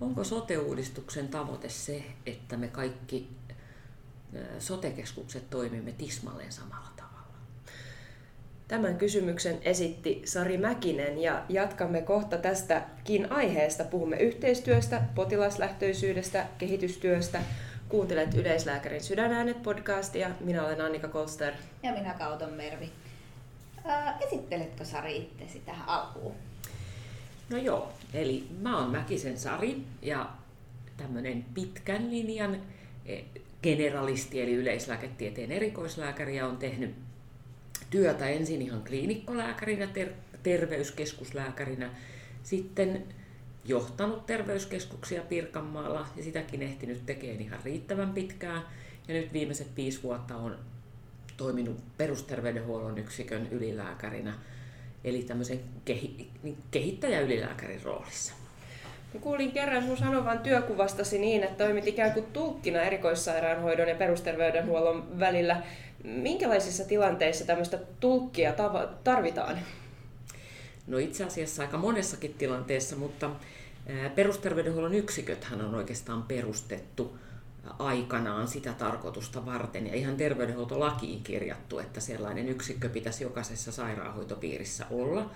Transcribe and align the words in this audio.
Onko 0.00 0.24
sote-uudistuksen 0.24 1.28
tavoite 1.28 1.68
se, 1.68 2.04
että 2.26 2.56
me 2.56 2.68
kaikki 2.68 3.28
sotekeskukset 4.58 5.50
toimimme 5.50 5.92
tismalleen 5.92 6.52
samalla 6.52 6.88
tavalla? 6.96 7.16
Tämän 8.68 8.98
kysymyksen 8.98 9.58
esitti 9.62 10.22
Sari 10.24 10.58
Mäkinen 10.58 11.18
ja 11.18 11.44
jatkamme 11.48 12.02
kohta 12.02 12.38
tästäkin 12.38 13.32
aiheesta. 13.32 13.84
Puhumme 13.84 14.16
yhteistyöstä, 14.16 15.02
potilaslähtöisyydestä, 15.14 16.46
kehitystyöstä. 16.58 17.40
Kuuntelet 17.88 18.34
Yleislääkärin 18.34 19.02
sydänäänet 19.02 19.62
podcastia. 19.62 20.30
Minä 20.40 20.66
olen 20.66 20.80
Annika 20.80 21.08
Kolster. 21.08 21.54
Ja 21.82 21.92
minä 21.92 22.14
Kauton 22.14 22.52
Mervi. 22.52 22.90
Ää, 23.84 24.18
esitteletkö 24.26 24.84
Sari 24.84 25.16
itsesi 25.16 25.62
tähän 25.66 25.88
alkuun? 25.88 26.34
No 27.50 27.56
joo, 27.56 27.92
eli 28.14 28.48
mä 28.60 28.78
oon 28.78 28.90
Mäkisen 28.90 29.38
Sari 29.38 29.82
ja 30.02 30.30
tämmönen 30.96 31.44
pitkän 31.54 32.10
linjan 32.10 32.60
e, 33.06 33.18
generalisti 33.62 34.42
eli 34.42 34.54
yleislääketieteen 34.54 35.52
erikoislääkäri 35.52 36.36
ja 36.36 36.46
on 36.46 36.56
tehnyt 36.56 36.94
työtä 37.90 38.28
ensin 38.28 38.62
ihan 38.62 38.84
kliinikkolääkärinä, 38.84 39.86
ter- 39.86 40.12
terveyskeskuslääkärinä, 40.42 41.90
sitten 42.42 43.04
johtanut 43.64 44.26
terveyskeskuksia 44.26 45.22
Pirkanmaalla 45.22 46.06
ja 46.16 46.22
sitäkin 46.22 46.62
ehtinyt 46.62 47.06
tekemään 47.06 47.40
ihan 47.40 47.60
riittävän 47.64 48.12
pitkään. 48.12 48.62
Ja 49.08 49.14
nyt 49.14 49.32
viimeiset 49.32 49.76
viisi 49.76 50.02
vuotta 50.02 50.36
on 50.36 50.58
toiminut 51.36 51.96
perusterveydenhuollon 51.96 52.98
yksikön 52.98 53.48
ylilääkärinä, 53.50 54.34
eli 55.06 55.22
tämmöisen 55.22 55.60
kehi- 55.84 56.30
niin 56.42 56.56
kehittäjä-ylilääkärin 56.70 57.82
roolissa. 57.82 58.32
Mä 59.14 59.20
kuulin 59.20 59.52
kerran 59.52 59.86
sun 59.86 59.96
sanovan 59.96 60.38
työkuvastasi 60.38 61.18
niin, 61.18 61.44
että 61.44 61.64
toimit 61.64 61.86
ikään 61.86 62.12
kuin 62.12 62.26
tulkkina 62.32 62.82
erikoissairaanhoidon 62.82 63.88
ja 63.88 63.94
perusterveydenhuollon 63.94 65.18
välillä. 65.18 65.62
Minkälaisissa 66.04 66.84
tilanteissa 66.84 67.46
tämmöistä 67.46 67.78
tulkkia 68.00 68.54
tarvitaan? 69.04 69.58
No 70.86 70.98
itse 70.98 71.24
asiassa 71.24 71.62
aika 71.62 71.78
monessakin 71.78 72.34
tilanteessa, 72.34 72.96
mutta 72.96 73.30
perusterveydenhuollon 74.14 74.94
yksiköthän 74.94 75.60
on 75.60 75.74
oikeastaan 75.74 76.22
perustettu 76.22 77.18
aikanaan 77.78 78.48
sitä 78.48 78.72
tarkoitusta 78.72 79.46
varten 79.46 79.86
ja 79.86 79.94
ihan 79.94 80.16
terveydenhuoltolakiin 80.16 81.22
kirjattu, 81.22 81.78
että 81.78 82.00
sellainen 82.00 82.48
yksikkö 82.48 82.88
pitäisi 82.88 83.24
jokaisessa 83.24 83.72
sairaanhoitopiirissä 83.72 84.86
olla 84.90 85.30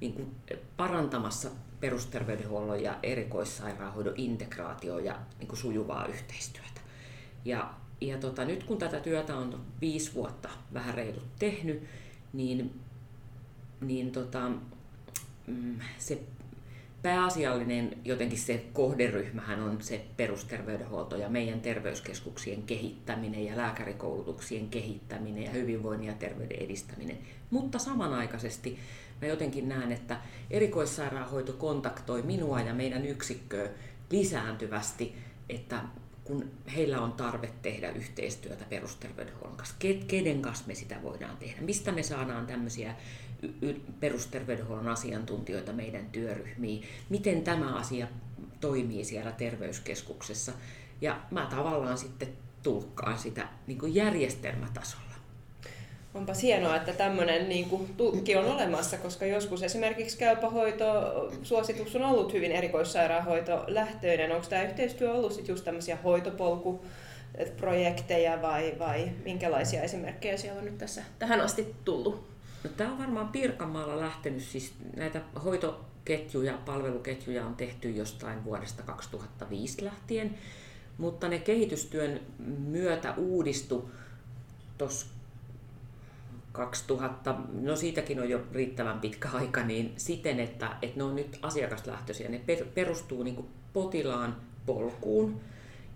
niin 0.00 0.12
kuin 0.12 0.34
parantamassa 0.76 1.50
perusterveydenhuollon 1.80 2.82
ja 2.82 2.98
erikoissairaanhoidon 3.02 4.14
integraatio 4.16 4.98
ja 4.98 5.18
niin 5.38 5.48
kuin 5.48 5.58
sujuvaa 5.58 6.06
yhteistyötä. 6.06 6.80
Ja, 7.44 7.74
ja 8.00 8.18
tota, 8.18 8.44
nyt 8.44 8.64
kun 8.64 8.78
tätä 8.78 9.00
työtä 9.00 9.36
on 9.36 9.60
viisi 9.80 10.14
vuotta 10.14 10.48
vähän 10.74 10.94
reilut 10.94 11.36
tehnyt, 11.38 11.82
niin, 12.32 12.80
niin 13.80 14.12
tota, 14.12 14.50
mm, 15.46 15.78
se 15.98 16.22
pääasiallinen 17.02 17.98
jotenkin 18.04 18.38
se 18.38 18.64
kohderyhmähän 18.72 19.60
on 19.60 19.82
se 19.82 20.04
perusterveydenhuolto 20.16 21.16
ja 21.16 21.28
meidän 21.28 21.60
terveyskeskuksien 21.60 22.62
kehittäminen 22.62 23.44
ja 23.44 23.56
lääkärikoulutuksien 23.56 24.68
kehittäminen 24.68 25.44
ja 25.44 25.50
hyvinvoinnin 25.50 26.08
ja 26.08 26.14
terveyden 26.14 26.62
edistäminen. 26.62 27.18
Mutta 27.50 27.78
samanaikaisesti 27.78 28.78
mä 29.22 29.28
jotenkin 29.28 29.68
näen, 29.68 29.92
että 29.92 30.16
erikoissairaanhoito 30.50 31.52
kontaktoi 31.52 32.22
minua 32.22 32.60
ja 32.60 32.74
meidän 32.74 33.06
yksikköä 33.06 33.68
lisääntyvästi, 34.10 35.16
että 35.48 35.80
kun 36.24 36.50
heillä 36.74 37.00
on 37.00 37.12
tarve 37.12 37.50
tehdä 37.62 37.90
yhteistyötä 37.90 38.64
perusterveydenhuollon 38.70 39.56
kanssa, 39.56 39.76
kenen 40.06 40.42
kanssa 40.42 40.64
me 40.66 40.74
sitä 40.74 41.02
voidaan 41.02 41.36
tehdä, 41.36 41.62
mistä 41.62 41.92
me 41.92 42.02
saadaan 42.02 42.46
tämmöisiä 42.46 42.94
perusterveydenhuollon 44.00 44.88
asiantuntijoita 44.88 45.72
meidän 45.72 46.06
työryhmiin, 46.06 46.82
miten 47.08 47.42
tämä 47.42 47.74
asia 47.74 48.06
toimii 48.60 49.04
siellä 49.04 49.32
terveyskeskuksessa. 49.32 50.52
Ja 51.00 51.20
mä 51.30 51.46
tavallaan 51.50 51.98
sitten 51.98 52.28
tulkkaan 52.62 53.18
sitä 53.18 53.48
niin 53.66 53.78
kuin 53.78 53.94
järjestelmätasolla. 53.94 55.12
Onpa 56.14 56.32
hienoa, 56.42 56.76
että 56.76 56.92
tämmöinen 56.92 57.48
niin 57.48 57.68
kuin, 57.68 57.94
tukki 57.96 58.36
on 58.36 58.44
olemassa, 58.44 58.96
koska 58.96 59.26
joskus 59.26 59.62
esimerkiksi 59.62 60.18
käypähoito 60.18 60.84
suositus 61.42 61.96
on 61.96 62.02
ollut 62.02 62.32
hyvin 62.32 62.52
erikoissairaanhoito 62.52 63.64
lähtöinen. 63.66 64.32
Onko 64.32 64.46
tämä 64.48 64.62
yhteistyö 64.62 65.12
ollut 65.12 65.32
sitten 65.32 65.52
just 65.52 65.64
tämmöisiä 65.64 65.96
hoitopolkuprojekteja 65.96 68.42
vai, 68.42 68.74
vai 68.78 69.10
minkälaisia 69.24 69.82
esimerkkejä 69.82 70.36
siellä 70.36 70.58
on 70.58 70.64
nyt 70.64 70.78
tässä 70.78 71.02
tähän 71.18 71.40
asti 71.40 71.74
tullut? 71.84 72.31
No, 72.64 72.70
tämä 72.76 72.92
on 72.92 72.98
varmaan 72.98 73.28
Pirkanmaalla 73.28 74.00
lähtenyt, 74.00 74.42
siis 74.42 74.74
näitä 74.96 75.20
hoitoketjuja, 75.44 76.58
palveluketjuja 76.64 77.46
on 77.46 77.54
tehty 77.54 77.90
jostain 77.90 78.44
vuodesta 78.44 78.82
2005 78.82 79.84
lähtien, 79.84 80.38
mutta 80.98 81.28
ne 81.28 81.38
kehitystyön 81.38 82.20
myötä 82.58 83.14
uudistu 83.14 83.90
tuossa 84.78 85.06
2000, 86.52 87.34
no 87.52 87.76
siitäkin 87.76 88.20
on 88.20 88.30
jo 88.30 88.42
riittävän 88.52 89.00
pitkä 89.00 89.28
aika, 89.32 89.62
niin 89.62 89.92
siten, 89.96 90.40
että, 90.40 90.76
että 90.82 90.96
ne 90.96 91.04
on 91.04 91.16
nyt 91.16 91.38
asiakaslähtöisiä. 91.42 92.28
Ne 92.28 92.40
perustuu 92.74 93.22
niin 93.22 93.48
potilaan 93.72 94.36
polkuun, 94.66 95.40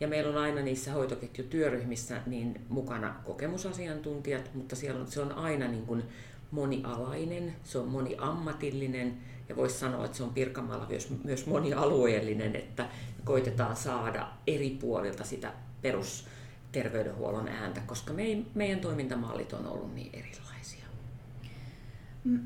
ja 0.00 0.08
meillä 0.08 0.30
on 0.30 0.36
aina 0.36 0.60
niissä 0.60 0.92
hoitoketjutyöryhmissä 0.92 2.20
niin 2.26 2.60
mukana 2.68 3.14
kokemusasiantuntijat, 3.24 4.50
mutta 4.54 4.76
siellä 4.76 5.00
on, 5.00 5.06
se 5.06 5.20
on 5.20 5.32
aina 5.32 5.68
niin 5.68 5.86
kuin 5.86 6.02
monialainen, 6.50 7.56
se 7.64 7.78
on 7.78 7.88
moniammatillinen 7.88 9.18
ja 9.48 9.56
voisi 9.56 9.78
sanoa, 9.78 10.04
että 10.04 10.16
se 10.16 10.22
on 10.22 10.34
Pirkanmaalla 10.34 10.86
myös, 10.88 11.24
myös 11.24 11.46
monialueellinen, 11.46 12.56
että 12.56 12.88
koitetaan 13.24 13.76
saada 13.76 14.28
eri 14.46 14.70
puolilta 14.70 15.24
sitä 15.24 15.52
perusterveydenhuollon 15.82 17.48
ääntä, 17.48 17.80
koska 17.86 18.12
me 18.12 18.22
ei, 18.22 18.46
meidän 18.54 18.80
toimintamallit 18.80 19.52
on 19.52 19.66
ollut 19.66 19.94
niin 19.94 20.10
erilaisia. 20.12 20.86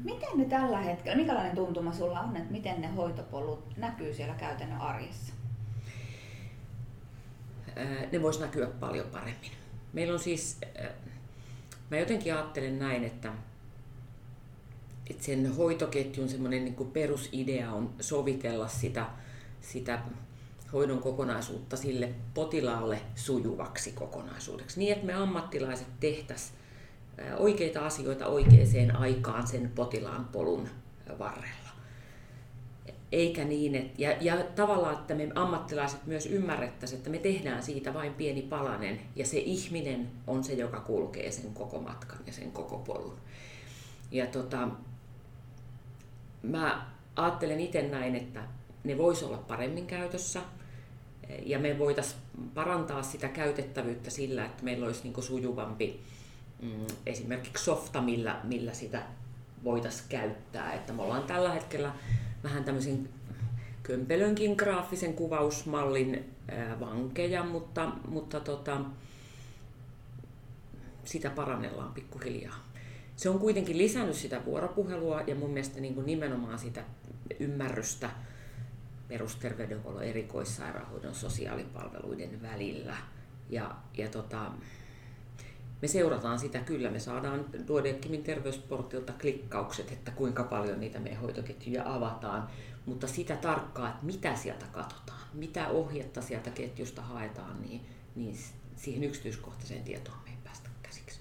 Miten 0.04 0.28
ne 0.38 0.44
tällä 0.44 0.78
hetkellä, 0.78 1.16
minkälainen 1.16 1.56
tuntuma 1.56 1.92
sulla 1.92 2.20
on, 2.20 2.36
että 2.36 2.52
miten 2.52 2.80
ne 2.80 2.88
hoitopolut 2.88 3.76
näkyy 3.76 4.14
siellä 4.14 4.34
käytännön 4.34 4.80
arjessa? 4.80 5.32
Ne 8.12 8.22
vois 8.22 8.40
näkyä 8.40 8.66
paljon 8.66 9.06
paremmin. 9.06 9.50
Meillä 9.92 10.12
on 10.12 10.18
siis, 10.18 10.58
mä 11.90 11.96
jotenkin 11.96 12.34
ajattelen 12.34 12.78
näin, 12.78 13.04
että 13.04 13.32
että 15.10 15.24
sen 15.24 15.56
hoitoketjun 15.56 16.28
semmoinen 16.28 16.64
niin 16.64 16.90
perusidea 16.92 17.72
on 17.72 17.94
sovitella 18.00 18.68
sitä, 18.68 19.06
sitä 19.60 19.98
hoidon 20.72 20.98
kokonaisuutta 20.98 21.76
sille 21.76 22.08
potilaalle 22.34 23.00
sujuvaksi 23.14 23.92
kokonaisuudeksi. 23.92 24.78
Niin, 24.78 24.92
että 24.92 25.06
me 25.06 25.12
ammattilaiset 25.12 25.86
tehtäisiin 26.00 26.60
oikeita 27.36 27.86
asioita 27.86 28.26
oikeaan 28.26 28.96
aikaan 28.96 29.46
sen 29.46 29.70
potilaan 29.74 30.24
polun 30.24 30.68
varrella. 31.18 31.70
Eikä 33.12 33.44
niin, 33.44 33.74
että, 33.74 34.02
ja, 34.02 34.16
ja 34.20 34.36
tavallaan, 34.36 34.94
että 34.94 35.14
me 35.14 35.28
ammattilaiset 35.34 36.06
myös 36.06 36.26
ymmärrettäisiin, 36.26 36.98
että 36.98 37.10
me 37.10 37.18
tehdään 37.18 37.62
siitä 37.62 37.94
vain 37.94 38.14
pieni 38.14 38.42
palanen, 38.42 39.00
ja 39.16 39.26
se 39.26 39.38
ihminen 39.38 40.10
on 40.26 40.44
se, 40.44 40.52
joka 40.52 40.80
kulkee 40.80 41.32
sen 41.32 41.54
koko 41.54 41.80
matkan 41.80 42.18
ja 42.26 42.32
sen 42.32 42.52
koko 42.52 42.78
polun. 42.78 43.16
Ja 44.10 44.26
tota, 44.26 44.68
mä 46.42 46.86
ajattelen 47.16 47.60
itse 47.60 47.82
näin, 47.82 48.16
että 48.16 48.40
ne 48.84 48.98
vois 48.98 49.22
olla 49.22 49.36
paremmin 49.38 49.86
käytössä 49.86 50.40
ja 51.42 51.58
me 51.58 51.78
voitaisiin 51.78 52.20
parantaa 52.54 53.02
sitä 53.02 53.28
käytettävyyttä 53.28 54.10
sillä, 54.10 54.44
että 54.44 54.64
meillä 54.64 54.86
olisi 54.86 55.02
niin 55.02 55.22
sujuvampi 55.22 56.00
mm, 56.62 56.86
esimerkiksi 57.06 57.64
softa, 57.64 58.00
millä, 58.00 58.40
millä 58.44 58.72
sitä 58.74 59.02
voitaisiin 59.64 60.08
käyttää. 60.08 60.72
Että 60.72 60.92
me 60.92 61.02
ollaan 61.02 61.22
tällä 61.22 61.52
hetkellä 61.52 61.92
vähän 62.44 62.64
tämmöisen 62.64 63.08
kömpelönkin 63.82 64.54
graafisen 64.56 65.14
kuvausmallin 65.14 66.34
vankeja, 66.80 67.44
mutta, 67.44 67.92
mutta 68.08 68.40
tota, 68.40 68.80
sitä 71.04 71.30
parannellaan 71.30 71.94
pikkuhiljaa 71.94 72.69
se 73.20 73.28
on 73.28 73.38
kuitenkin 73.38 73.78
lisännyt 73.78 74.16
sitä 74.16 74.44
vuoropuhelua 74.44 75.20
ja 75.20 75.34
mun 75.34 75.50
mielestä 75.50 75.80
niin 75.80 75.94
kuin 75.94 76.06
nimenomaan 76.06 76.58
sitä 76.58 76.84
ymmärrystä 77.40 78.10
perusterveydenhuollon, 79.08 80.04
erikoissairaanhoidon, 80.04 81.14
sosiaalipalveluiden 81.14 82.42
välillä. 82.42 82.96
Ja, 83.50 83.76
ja 83.96 84.08
tota, 84.08 84.50
me 85.82 85.88
seurataan 85.88 86.38
sitä 86.38 86.58
kyllä, 86.58 86.90
me 86.90 86.98
saadaan 86.98 87.46
Duodeckimin 87.68 88.22
terveysportilta 88.22 89.12
klikkaukset, 89.20 89.92
että 89.92 90.10
kuinka 90.10 90.44
paljon 90.44 90.80
niitä 90.80 90.98
meidän 90.98 91.20
hoitoketjuja 91.20 91.94
avataan, 91.94 92.48
mutta 92.86 93.06
sitä 93.06 93.36
tarkkaa, 93.36 93.88
että 93.88 94.06
mitä 94.06 94.36
sieltä 94.36 94.66
katsotaan 94.72 95.20
mitä 95.32 95.68
ohjetta 95.68 96.22
sieltä 96.22 96.50
ketjusta 96.50 97.02
haetaan, 97.02 97.62
niin, 97.62 97.80
niin 98.14 98.38
siihen 98.76 99.04
yksityiskohtaiseen 99.04 99.84
tietoon 99.84 100.18
me 100.24 100.30
ei 100.30 100.36
päästä 100.44 100.70
käsiksi. 100.82 101.20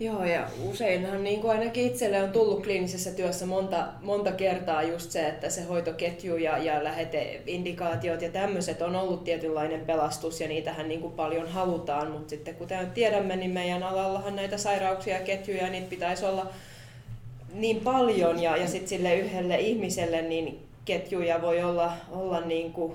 Joo, 0.00 0.24
ja 0.24 0.46
useinhan 0.64 1.24
niin 1.24 1.40
kuin 1.40 1.50
ainakin 1.50 1.86
itselle 1.86 2.22
on 2.22 2.32
tullut 2.32 2.62
kliinisessä 2.62 3.10
työssä 3.10 3.46
monta, 3.46 3.88
monta 4.00 4.32
kertaa 4.32 4.82
just 4.82 5.10
se, 5.10 5.28
että 5.28 5.50
se 5.50 5.62
hoitoketju 5.62 6.36
ja, 6.36 6.58
ja 6.58 6.84
läheteindikaatiot 6.84 8.22
ja 8.22 8.30
tämmöiset 8.30 8.82
on 8.82 8.96
ollut 8.96 9.24
tietynlainen 9.24 9.80
pelastus 9.80 10.40
ja 10.40 10.48
niitähän 10.48 10.88
niin 10.88 11.00
kuin 11.00 11.12
paljon 11.12 11.48
halutaan, 11.48 12.10
mutta 12.10 12.30
sitten 12.30 12.54
kuten 12.54 12.90
tiedämme, 12.90 13.36
niin 13.36 13.50
meidän 13.50 13.82
alallahan 13.82 14.36
näitä 14.36 14.58
sairauksia 14.58 15.18
ja 15.18 15.24
ketjuja, 15.24 15.70
niitä 15.70 15.90
pitäisi 15.90 16.24
olla 16.24 16.46
niin 17.52 17.80
paljon 17.80 18.42
ja, 18.42 18.56
ja 18.56 18.68
sitten 18.68 18.88
sille 18.88 19.16
yhdelle 19.16 19.60
ihmiselle 19.60 20.22
niin 20.22 20.62
ketjuja 20.84 21.42
voi 21.42 21.62
olla, 21.62 21.92
olla 22.10 22.40
niin 22.40 22.72
kuin 22.72 22.92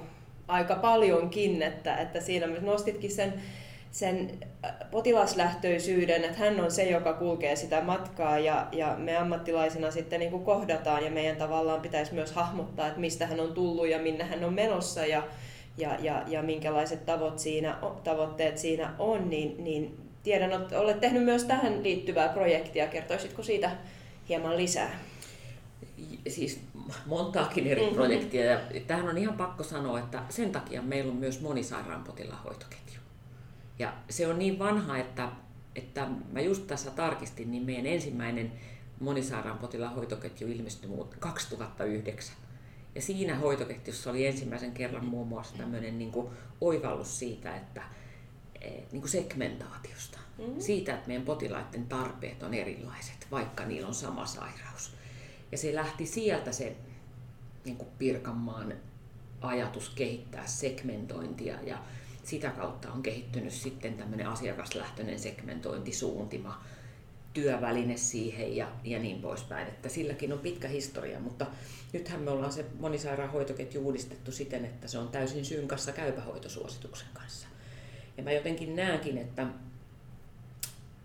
aika 0.48 0.76
paljonkin, 0.76 1.62
että, 1.62 1.98
että 1.98 2.22
siinä 2.22 2.48
nostitkin 2.48 3.12
sen, 3.12 3.34
sen 3.98 4.40
äh, 4.66 4.72
potilaslähtöisyyden, 4.92 6.24
että 6.24 6.38
hän 6.38 6.60
on 6.60 6.72
se, 6.72 6.84
joka 6.84 7.14
kulkee 7.14 7.56
sitä 7.56 7.82
matkaa 7.82 8.40
ja, 8.40 8.68
ja 8.72 8.96
me 8.98 9.18
ammattilaisina 9.18 9.92
sitten 9.92 10.20
niin 10.20 10.32
kuin 10.32 10.46
kohdataan 10.46 11.04
ja 11.04 11.12
meidän 11.12 11.36
tavallaan 11.36 11.82
pitäisi 11.82 12.14
myös 12.14 12.32
hahmottaa, 12.32 12.88
että 12.88 13.00
mistä 13.00 13.28
hän 13.28 13.40
on 13.40 13.54
tullut 13.54 13.88
ja 13.88 14.00
minne 14.00 14.24
hän 14.24 14.44
on 14.44 14.54
menossa 14.54 15.06
ja, 15.06 15.24
ja, 15.78 15.98
ja, 16.00 16.24
ja 16.28 16.44
minkälaiset 16.44 17.06
tavoit 17.06 17.40
siinä, 17.40 17.78
tavoitteet 18.04 18.58
siinä 18.58 18.94
on, 19.00 19.30
niin, 19.30 19.64
niin 19.64 19.98
tiedän, 20.24 20.62
että 20.62 20.80
olet 20.80 21.00
tehnyt 21.00 21.24
myös 21.24 21.44
tähän 21.44 21.84
liittyvää 21.84 22.30
projektia. 22.30 22.88
Kertoisitko 22.88 23.44
siitä 23.44 23.72
hieman 24.30 24.58
lisää? 24.58 25.00
Siis 26.28 26.60
montaakin 27.06 27.68
eri 27.68 27.82
mm-hmm. 27.82 27.96
projektia. 27.96 28.46
Ja 28.46 28.60
tähän 28.88 29.10
on 29.10 29.18
ihan 29.18 29.38
pakko 29.38 29.64
sanoa, 29.64 30.00
että 30.00 30.20
sen 30.30 30.52
takia 30.52 30.82
meillä 30.82 31.12
on 31.12 31.18
myös 31.18 31.42
monisairaan 31.42 32.04
potilaan 32.04 32.44
hoitoketju. 32.44 32.88
Ja 33.80 33.94
se 34.10 34.28
on 34.28 34.40
niin 34.40 34.60
vanha, 34.60 34.98
että, 34.98 35.32
että 35.76 36.08
mä 36.32 36.42
just 36.42 36.68
tässä 36.68 36.92
tarkistin, 36.92 37.52
niin 37.52 37.64
meidän 37.64 37.86
ensimmäinen 37.86 38.52
monisairaan 39.00 39.58
potilaan 39.58 39.96
hoitoketju 39.96 40.48
ilmestyi 40.48 40.90
2009. 41.20 42.36
Ja 42.96 43.02
siinä 43.02 43.36
hoitoketjussa 43.36 44.10
oli 44.10 44.26
ensimmäisen 44.26 44.72
kerran 44.72 45.06
muun 45.06 45.28
muassa 45.28 45.58
tämmöinen 45.58 45.98
niin 45.98 46.12
kuin 46.12 46.28
oivallus 46.62 47.20
siitä, 47.20 47.56
että 47.56 47.82
eh, 48.62 48.84
niin 48.92 49.02
kuin 49.02 49.10
segmentaatiosta. 49.10 50.20
Mm-hmm. 50.38 50.60
Siitä, 50.60 50.94
että 50.94 51.08
meidän 51.08 51.26
potilaiden 51.26 51.88
tarpeet 51.88 52.44
on 52.44 52.54
erilaiset, 52.54 53.28
vaikka 53.32 53.66
niillä 53.66 53.88
on 53.88 53.94
sama 53.94 54.26
sairaus. 54.26 54.96
Ja 55.52 55.58
se 55.58 55.76
lähti 55.76 56.06
sieltä 56.06 56.52
se 56.52 56.76
niin 57.66 57.78
kuin 57.78 57.90
Pirkanmaan 57.98 58.74
ajatus 59.42 59.90
kehittää 59.90 60.48
segmentointia 60.48 61.62
ja 61.64 61.78
sitä 62.28 62.50
kautta 62.50 62.92
on 62.92 63.04
kehittynyt 63.04 63.54
sitten 63.54 63.94
tämmöinen 63.94 64.28
asiakaslähtöinen 64.28 65.20
segmentointisuuntima, 65.20 66.64
työväline 67.34 67.98
siihen 67.98 68.56
ja, 68.56 68.72
ja 68.84 69.00
niin 69.00 69.22
poispäin. 69.22 69.68
Että 69.68 69.90
silläkin 69.90 70.34
on 70.34 70.40
pitkä 70.40 70.68
historia, 70.68 71.20
mutta 71.20 71.46
nythän 71.94 72.22
me 72.22 72.32
ollaan 72.32 72.52
se 72.52 72.66
monisairaanhoitoketju 72.80 73.86
uudistettu 73.86 74.32
siten, 74.32 74.66
että 74.66 74.88
se 74.88 74.98
on 74.98 75.08
täysin 75.08 75.46
synkassa 75.46 75.92
käypähoitosuosituksen 75.92 77.08
kanssa. 77.14 77.48
Ja 78.18 78.24
mä 78.24 78.32
jotenkin 78.32 78.76
näenkin, 78.76 79.18
että 79.18 79.48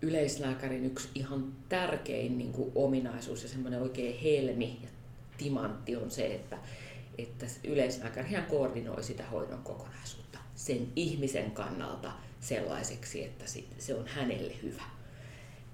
yleislääkärin 0.01 0.85
yksi 0.85 1.09
ihan 1.15 1.53
tärkein 1.69 2.37
niin 2.37 2.53
kuin 2.53 2.71
ominaisuus 2.75 3.43
ja 3.43 3.49
semmoinen 3.49 3.81
oikein 3.81 4.19
helmi 4.19 4.79
ja 4.83 4.89
timantti 5.37 5.95
on 5.95 6.11
se, 6.11 6.25
että, 6.25 6.57
että 7.17 7.45
yleislääkärihän 7.63 8.45
koordinoi 8.45 9.03
sitä 9.03 9.25
hoidon 9.25 9.63
kokonaisuutta 9.63 10.22
sen 10.55 10.87
ihmisen 10.95 11.51
kannalta 11.51 12.11
sellaiseksi, 12.39 13.23
että 13.23 13.45
se 13.77 13.95
on 13.95 14.07
hänelle 14.07 14.53
hyvä. 14.63 14.83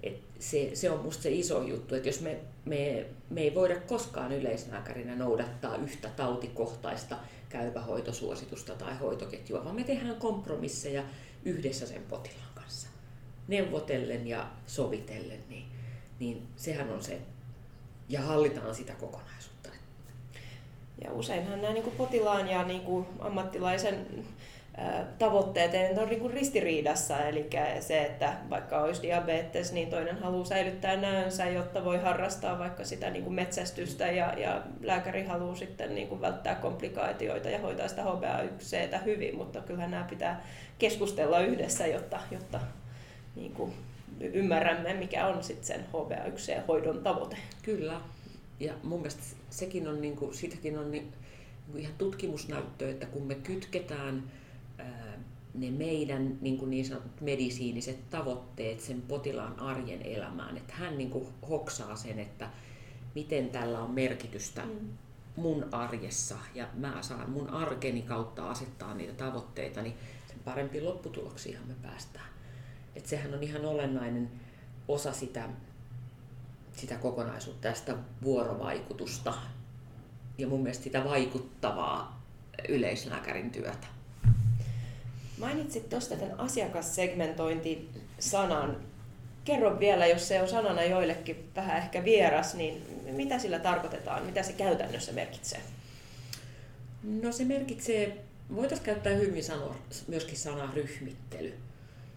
Et 0.02 0.20
se, 0.38 0.70
se 0.74 0.90
on 0.90 1.00
musta 1.00 1.22
se 1.22 1.30
iso 1.30 1.62
juttu, 1.62 1.94
että 1.94 2.08
jos 2.08 2.20
me, 2.20 2.40
me, 2.64 3.06
me 3.30 3.40
ei 3.40 3.54
voida 3.54 3.80
koskaan 3.80 4.32
yleislääkärinä 4.32 5.16
noudattaa 5.16 5.76
yhtä 5.76 6.08
tautikohtaista 6.08 7.16
käypähoitosuositusta 7.48 8.74
tai 8.74 8.98
hoitoketjua, 8.98 9.64
vaan 9.64 9.74
me 9.74 9.84
tehdään 9.84 10.16
kompromisseja 10.16 11.02
yhdessä 11.44 11.86
sen 11.86 12.02
potilaan 12.02 12.50
neuvotellen 13.50 14.26
ja 14.26 14.46
sovitellen, 14.66 15.40
niin, 15.48 15.64
niin 16.18 16.48
sehän 16.56 16.90
on 16.90 17.02
se, 17.02 17.20
ja 18.08 18.20
hallitaan 18.20 18.74
sitä 18.74 18.92
kokonaisuutta. 18.92 19.68
Ja 21.04 21.12
useinhan 21.12 21.62
nämä 21.62 21.74
niin 21.74 21.92
potilaan 21.98 22.48
ja 22.48 22.62
niin 22.62 23.06
ammattilaisen 23.20 24.06
tavoitteet 25.18 25.74
ei 25.74 25.98
ole 25.98 26.06
niin 26.06 26.30
ristiriidassa, 26.30 27.18
eli 27.18 27.50
se, 27.80 28.02
että 28.02 28.36
vaikka 28.50 28.80
olisi 28.80 29.02
diabetes, 29.02 29.72
niin 29.72 29.90
toinen 29.90 30.18
haluaa 30.18 30.44
säilyttää 30.44 30.96
näönsä, 30.96 31.44
jotta 31.44 31.84
voi 31.84 31.98
harrastaa 31.98 32.58
vaikka 32.58 32.84
sitä 32.84 33.10
niin 33.10 33.24
kuin 33.24 33.34
metsästystä 33.34 34.06
ja, 34.06 34.34
ja 34.38 34.62
lääkäri 34.80 35.24
haluaa 35.24 35.56
sitten 35.56 35.94
niin 35.94 36.08
kuin 36.08 36.20
välttää 36.20 36.54
komplikaatioita 36.54 37.50
ja 37.50 37.58
hoitaa 37.58 37.88
sitä 37.88 38.02
HbA1c 38.02 39.04
hyvin, 39.04 39.36
mutta 39.36 39.60
kyllähän 39.60 39.90
nämä 39.90 40.06
pitää 40.10 40.44
keskustella 40.78 41.40
yhdessä, 41.40 41.86
jotta, 41.86 42.20
jotta 42.30 42.60
niin 43.36 43.52
kuin 43.52 43.72
ymmärrämme, 44.20 44.94
mikä 44.94 45.26
on 45.26 45.42
sitten 45.42 45.66
sen 45.66 45.84
HbA1c-hoidon 45.92 47.02
tavoite. 47.02 47.36
Kyllä. 47.62 48.00
Ja 48.60 48.72
mun 48.82 49.00
mielestä 49.00 49.22
sekin 49.50 49.88
on, 49.88 50.00
niin 50.00 50.16
kuin, 50.16 50.34
siitäkin 50.34 50.78
on 50.78 50.90
niin, 50.90 51.12
niin 51.72 51.82
ihan 51.82 51.94
tutkimusnäyttö, 51.98 52.90
että 52.90 53.06
kun 53.06 53.22
me 53.22 53.34
kytketään 53.34 54.22
ää, 54.24 54.39
ne 55.54 55.70
meidän 55.70 56.38
niin, 56.40 56.58
kuin 56.58 56.70
niin 56.70 56.84
sanotut 56.84 57.20
medisiiniset 57.20 58.10
tavoitteet 58.10 58.80
sen 58.80 59.02
potilaan 59.02 59.60
arjen 59.60 60.02
elämään, 60.02 60.56
että 60.56 60.74
hän 60.74 60.98
niin 60.98 61.10
kuin 61.10 61.28
hoksaa 61.48 61.96
sen, 61.96 62.18
että 62.18 62.50
miten 63.14 63.50
tällä 63.50 63.80
on 63.80 63.90
merkitystä 63.90 64.62
mm. 64.62 64.88
mun 65.36 65.68
arjessa 65.72 66.36
ja 66.54 66.68
mä 66.74 66.98
saan 67.00 67.30
mun 67.30 67.50
arkeni 67.50 68.02
kautta 68.02 68.50
asettaa 68.50 68.94
niitä 68.94 69.12
tavoitteita, 69.12 69.82
niin 69.82 69.94
sen 70.26 70.38
parempi 70.44 70.80
lopputuloksiahan 70.80 71.68
me 71.68 71.74
päästään. 71.82 72.28
Et 72.96 73.06
sehän 73.06 73.34
on 73.34 73.42
ihan 73.42 73.64
olennainen 73.64 74.30
osa 74.88 75.12
sitä, 75.12 75.48
sitä 76.72 76.94
kokonaisuutta 76.94 77.68
ja 77.68 77.74
sitä 77.74 77.96
vuorovaikutusta 78.22 79.34
ja 80.38 80.48
mun 80.48 80.62
mielestä 80.62 80.84
sitä 80.84 81.04
vaikuttavaa 81.04 82.22
yleislääkärin 82.68 83.50
työtä. 83.50 83.99
Mainitsit 85.40 85.88
tuosta 85.88 86.16
tämän 86.16 86.40
asiakassegmentointi-sanan. 86.40 88.76
Kerro 89.44 89.80
vielä, 89.80 90.06
jos 90.06 90.28
se 90.28 90.42
on 90.42 90.48
sanana 90.48 90.84
joillekin 90.84 91.50
vähän 91.56 91.78
ehkä 91.78 92.04
vieras, 92.04 92.54
niin 92.54 92.82
mitä 93.12 93.38
sillä 93.38 93.58
tarkoitetaan? 93.58 94.26
Mitä 94.26 94.42
se 94.42 94.52
käytännössä 94.52 95.12
merkitsee? 95.12 95.60
No 97.02 97.32
se 97.32 97.44
merkitsee, 97.44 98.24
voitaisiin 98.54 98.86
käyttää 98.86 99.12
hyvin 99.12 99.44
sanoa 99.44 99.76
myöskin 100.08 100.36
sanaa 100.36 100.72
ryhmittely. 100.74 101.54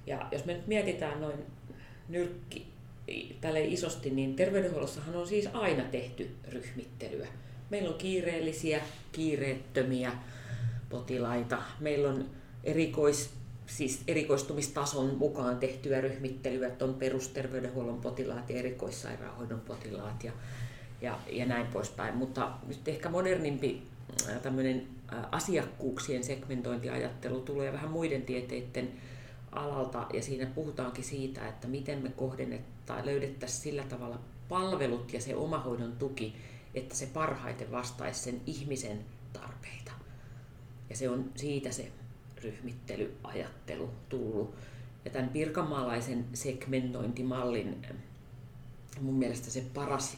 Ja 0.08 0.28
jos 0.32 0.46
me 0.46 0.54
nyt 0.54 0.68
mietitään 0.68 1.22
noin 1.22 1.38
nyrkki 2.10 2.68
tälle 3.42 3.66
isosti, 3.66 4.10
niin 4.10 4.36
terveydenhuollossahan 4.36 5.16
on 5.16 5.28
siis 5.28 5.50
aina 5.54 5.84
tehty 5.84 6.36
ryhmittelyä. 6.48 7.28
Meillä 7.70 7.90
on 7.90 7.98
kiireellisiä, 7.98 8.82
kiireettömiä 9.12 10.12
potilaita. 10.90 11.58
Meillä 11.80 12.10
on 12.10 12.30
erikois, 12.64 13.30
siis 13.66 14.04
erikoistumistason 14.08 15.16
mukaan 15.18 15.58
tehtyä 15.58 16.02
ryhmittelyä, 16.02 16.68
että 16.68 16.86
on 16.86 16.94
perusterveydenhuollon 16.94 18.02
potilaat 18.02 18.50
ja 18.50 18.60
erikoissairaanhoidon 18.60 19.62
potilaat 19.62 20.24
ja, 20.24 20.32
ja, 21.02 21.20
ja 21.32 21.46
näin 21.46 21.68
poispäin. 21.68 22.16
Mutta 22.16 22.52
nyt 22.68 22.88
ehkä 22.88 23.10
modernimpi 23.10 23.84
tämmöinen 24.44 24.88
asiakkuuksien 25.32 26.24
segmentointiajattelu 26.24 27.42
tulee 27.42 27.74
vähän 27.74 27.92
muiden 27.92 28.22
tieteiden 28.22 28.92
alalta 29.52 30.08
ja 30.14 30.22
siinä 30.22 30.46
puhutaankin 30.46 31.04
siitä, 31.04 31.48
että 31.48 31.68
miten 31.68 32.04
me 32.04 32.10
kohdennetaan, 32.10 33.06
löydettäisiin 33.06 33.62
sillä 33.62 33.84
tavalla 33.84 34.20
palvelut 34.50 35.14
ja 35.14 35.22
se 35.22 35.36
omahoidon 35.36 35.92
tuki, 35.92 36.36
että 36.74 36.96
se 36.96 37.06
parhaiten 37.06 37.72
vastaisi 37.72 38.20
sen 38.24 38.42
ihmisen 38.46 39.06
tarpeita. 39.34 39.92
Ja 40.90 40.96
se 40.96 41.10
on 41.10 41.32
siitä 41.36 41.72
se 41.72 41.92
ryhmittelyajattelu 42.44 43.90
tullut. 44.10 44.56
Ja 45.06 45.12
tämän 45.12 45.30
pirkanmaalaisen 45.30 46.26
segmentointimallin 46.34 47.86
mun 49.02 49.16
mielestä 49.16 49.50
se 49.50 49.64
paras 49.74 50.18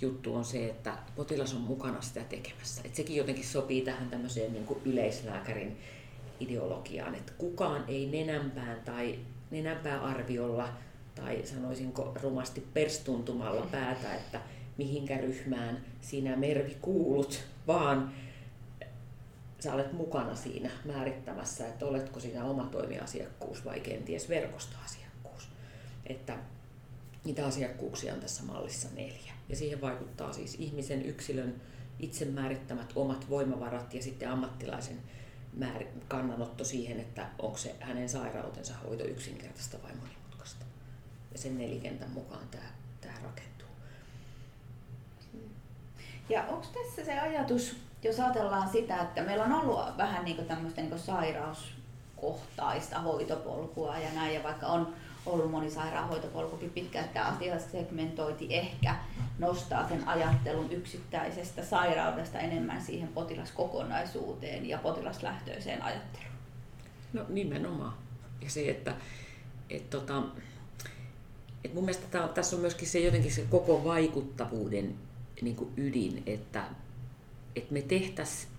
juttu 0.00 0.34
on 0.34 0.44
se, 0.44 0.66
että 0.66 0.94
potilas 1.16 1.54
on 1.54 1.60
mukana 1.60 2.00
sitä 2.00 2.20
tekemässä. 2.20 2.82
Et 2.84 2.94
sekin 2.94 3.16
jotenkin 3.16 3.44
sopii 3.44 3.82
tähän 3.82 4.10
tämmöiseen 4.10 4.52
niin 4.52 4.66
yleislääkärin 4.84 5.76
ideologiaan, 6.40 7.14
että 7.14 7.32
kukaan 7.38 7.84
ei 7.88 8.06
nenänpään 8.06 8.80
tai 8.84 9.18
nenänpää 9.50 10.00
arviolla 10.00 10.68
tai 11.14 11.40
sanoisinko 11.44 12.12
rumasti 12.22 12.66
perstuntumalla 12.74 13.66
päätä, 13.70 14.14
että 14.14 14.40
mihinkä 14.76 15.16
ryhmään 15.16 15.84
sinä 16.00 16.36
Mervi 16.36 16.76
kuulut, 16.80 17.40
vaan 17.66 18.12
sä 19.60 19.74
olet 19.74 19.92
mukana 19.92 20.36
siinä 20.36 20.70
määrittämässä, 20.84 21.68
että 21.68 21.86
oletko 21.86 22.20
sinä 22.20 22.44
oma 22.44 22.66
toimiasiakkuus 22.66 23.64
vai 23.64 23.80
kenties 23.80 24.28
verkostoasiakkuus. 24.28 25.48
Että 26.06 26.36
niitä 27.24 27.46
asiakkuuksia 27.46 28.14
on 28.14 28.20
tässä 28.20 28.42
mallissa 28.42 28.88
neljä. 28.94 29.32
Ja 29.48 29.56
siihen 29.56 29.80
vaikuttaa 29.80 30.32
siis 30.32 30.54
ihmisen 30.54 31.06
yksilön 31.06 31.54
itse 31.98 32.24
määrittämät 32.24 32.92
omat 32.94 33.30
voimavarat 33.30 33.94
ja 33.94 34.02
sitten 34.02 34.30
ammattilaisen 34.30 34.98
kannanotto 36.08 36.64
siihen, 36.64 37.00
että 37.00 37.26
onko 37.38 37.58
se 37.58 37.74
hänen 37.80 38.08
sairautensa 38.08 38.74
hoito 38.74 39.04
yksinkertaista 39.04 39.82
vai 39.82 39.92
monimutkaista. 39.94 40.64
Ja 41.32 41.38
sen 41.38 41.58
nelikentän 41.58 42.10
mukaan 42.10 42.48
tämä, 42.50 42.64
tämä 43.00 43.14
rakentuu. 43.14 43.68
Ja 46.28 46.44
onko 46.44 46.66
tässä 46.66 47.04
se 47.04 47.20
ajatus, 47.20 47.76
jos 48.02 48.20
ajatellaan 48.20 48.68
sitä, 48.68 49.02
että 49.02 49.22
meillä 49.22 49.44
on 49.44 49.52
ollut 49.52 49.78
vähän 49.96 50.24
niin 50.24 50.44
tämmöistä 50.44 50.80
niin 50.80 50.98
sairauskohtaista 50.98 52.98
hoitopolkua 52.98 53.98
ja 53.98 54.12
näin, 54.14 54.34
ja 54.34 54.42
vaikka 54.42 54.66
on 54.66 54.94
ollut 55.26 55.50
monisairaanhoitopolkukin 55.50 56.70
pitkä, 56.70 57.00
että 57.00 57.24
asia 57.24 57.58
segmentoiti 57.58 58.54
ehkä 58.54 58.94
nostaa 59.38 59.88
sen 59.88 60.08
ajattelun 60.08 60.72
yksittäisestä 60.72 61.64
sairaudesta 61.64 62.38
enemmän 62.38 62.82
siihen 62.82 63.08
potilaskokonaisuuteen 63.08 64.66
ja 64.66 64.78
potilaslähtöiseen 64.78 65.82
ajatteluun. 65.82 66.30
No 67.12 67.24
nimenomaan. 67.28 67.92
Ja 68.40 68.50
se, 68.50 68.70
että 68.70 68.94
et 69.70 69.90
tota, 69.90 70.22
et 71.64 71.74
mun 71.74 71.84
mielestä 71.84 72.06
tää, 72.10 72.28
tässä 72.28 72.56
on 72.56 72.60
myöskin 72.60 72.88
se 72.88 72.98
jotenkin 72.98 73.32
se 73.32 73.46
koko 73.50 73.84
vaikuttavuuden 73.84 74.94
niin 75.42 75.72
ydin, 75.76 76.22
että, 76.26 76.64
että 77.56 77.72
me 77.72 77.82
tehtäisiin 77.82 78.52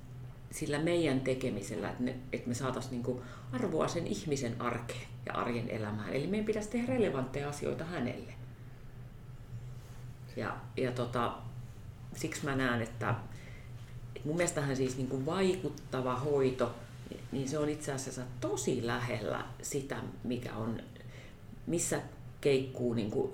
sillä 0.52 0.80
meidän 0.80 1.22
tekemisellä, 1.22 1.90
että, 1.90 2.04
ne, 2.04 2.16
että 2.34 2.48
me 2.48 2.54
saataisiin 2.54 3.04
niin 3.04 3.22
arvoa 3.52 3.88
sen 3.88 4.08
ihmisen 4.08 4.62
arkeen 4.62 5.08
ja 5.26 5.34
arjen 5.34 5.70
elämään. 5.70 6.14
Eli 6.14 6.28
meidän 6.28 6.46
pitäisi 6.46 6.70
tehdä 6.70 6.94
relevantteja 6.94 7.50
asioita 7.50 7.84
hänelle. 7.84 8.34
Ja, 10.36 10.58
ja 10.78 10.92
tota, 10.92 11.34
siksi 12.16 12.46
mä 12.46 12.56
näen, 12.56 12.82
että, 12.82 13.16
että 14.16 14.28
mun 14.28 14.36
mielestähän 14.36 14.76
siis 14.76 14.98
niin 14.98 15.08
kuin 15.08 15.26
vaikuttava 15.26 16.16
hoito, 16.16 16.76
niin 17.32 17.50
se 17.50 17.58
on 17.58 17.70
itse 17.70 17.92
asiassa 17.92 18.22
tosi 18.42 18.88
lähellä 18.88 19.46
sitä, 19.62 19.98
mikä 20.24 20.56
on, 20.56 20.80
missä 21.68 22.02
keikkuu 22.42 22.94
niin 22.94 23.12
kuin 23.12 23.32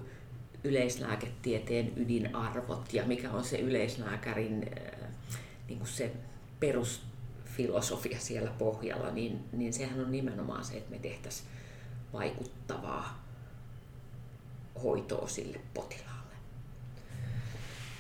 yleislääketieteen 0.63 1.93
ydinarvot 1.95 2.93
ja 2.93 3.05
mikä 3.05 3.31
on 3.31 3.43
se 3.43 3.59
yleislääkärin 3.59 4.69
niin 5.67 5.79
kuin 5.79 5.89
se 5.89 6.11
perusfilosofia 6.59 8.19
siellä 8.19 8.51
pohjalla, 8.57 9.11
niin, 9.11 9.45
niin 9.51 9.73
sehän 9.73 9.99
on 9.99 10.11
nimenomaan 10.11 10.65
se, 10.65 10.77
että 10.77 10.91
me 10.91 10.99
tehtäisiin 10.99 11.47
vaikuttavaa 12.13 13.23
hoitoa 14.83 15.27
sille 15.27 15.59
potilaalle. 15.73 16.17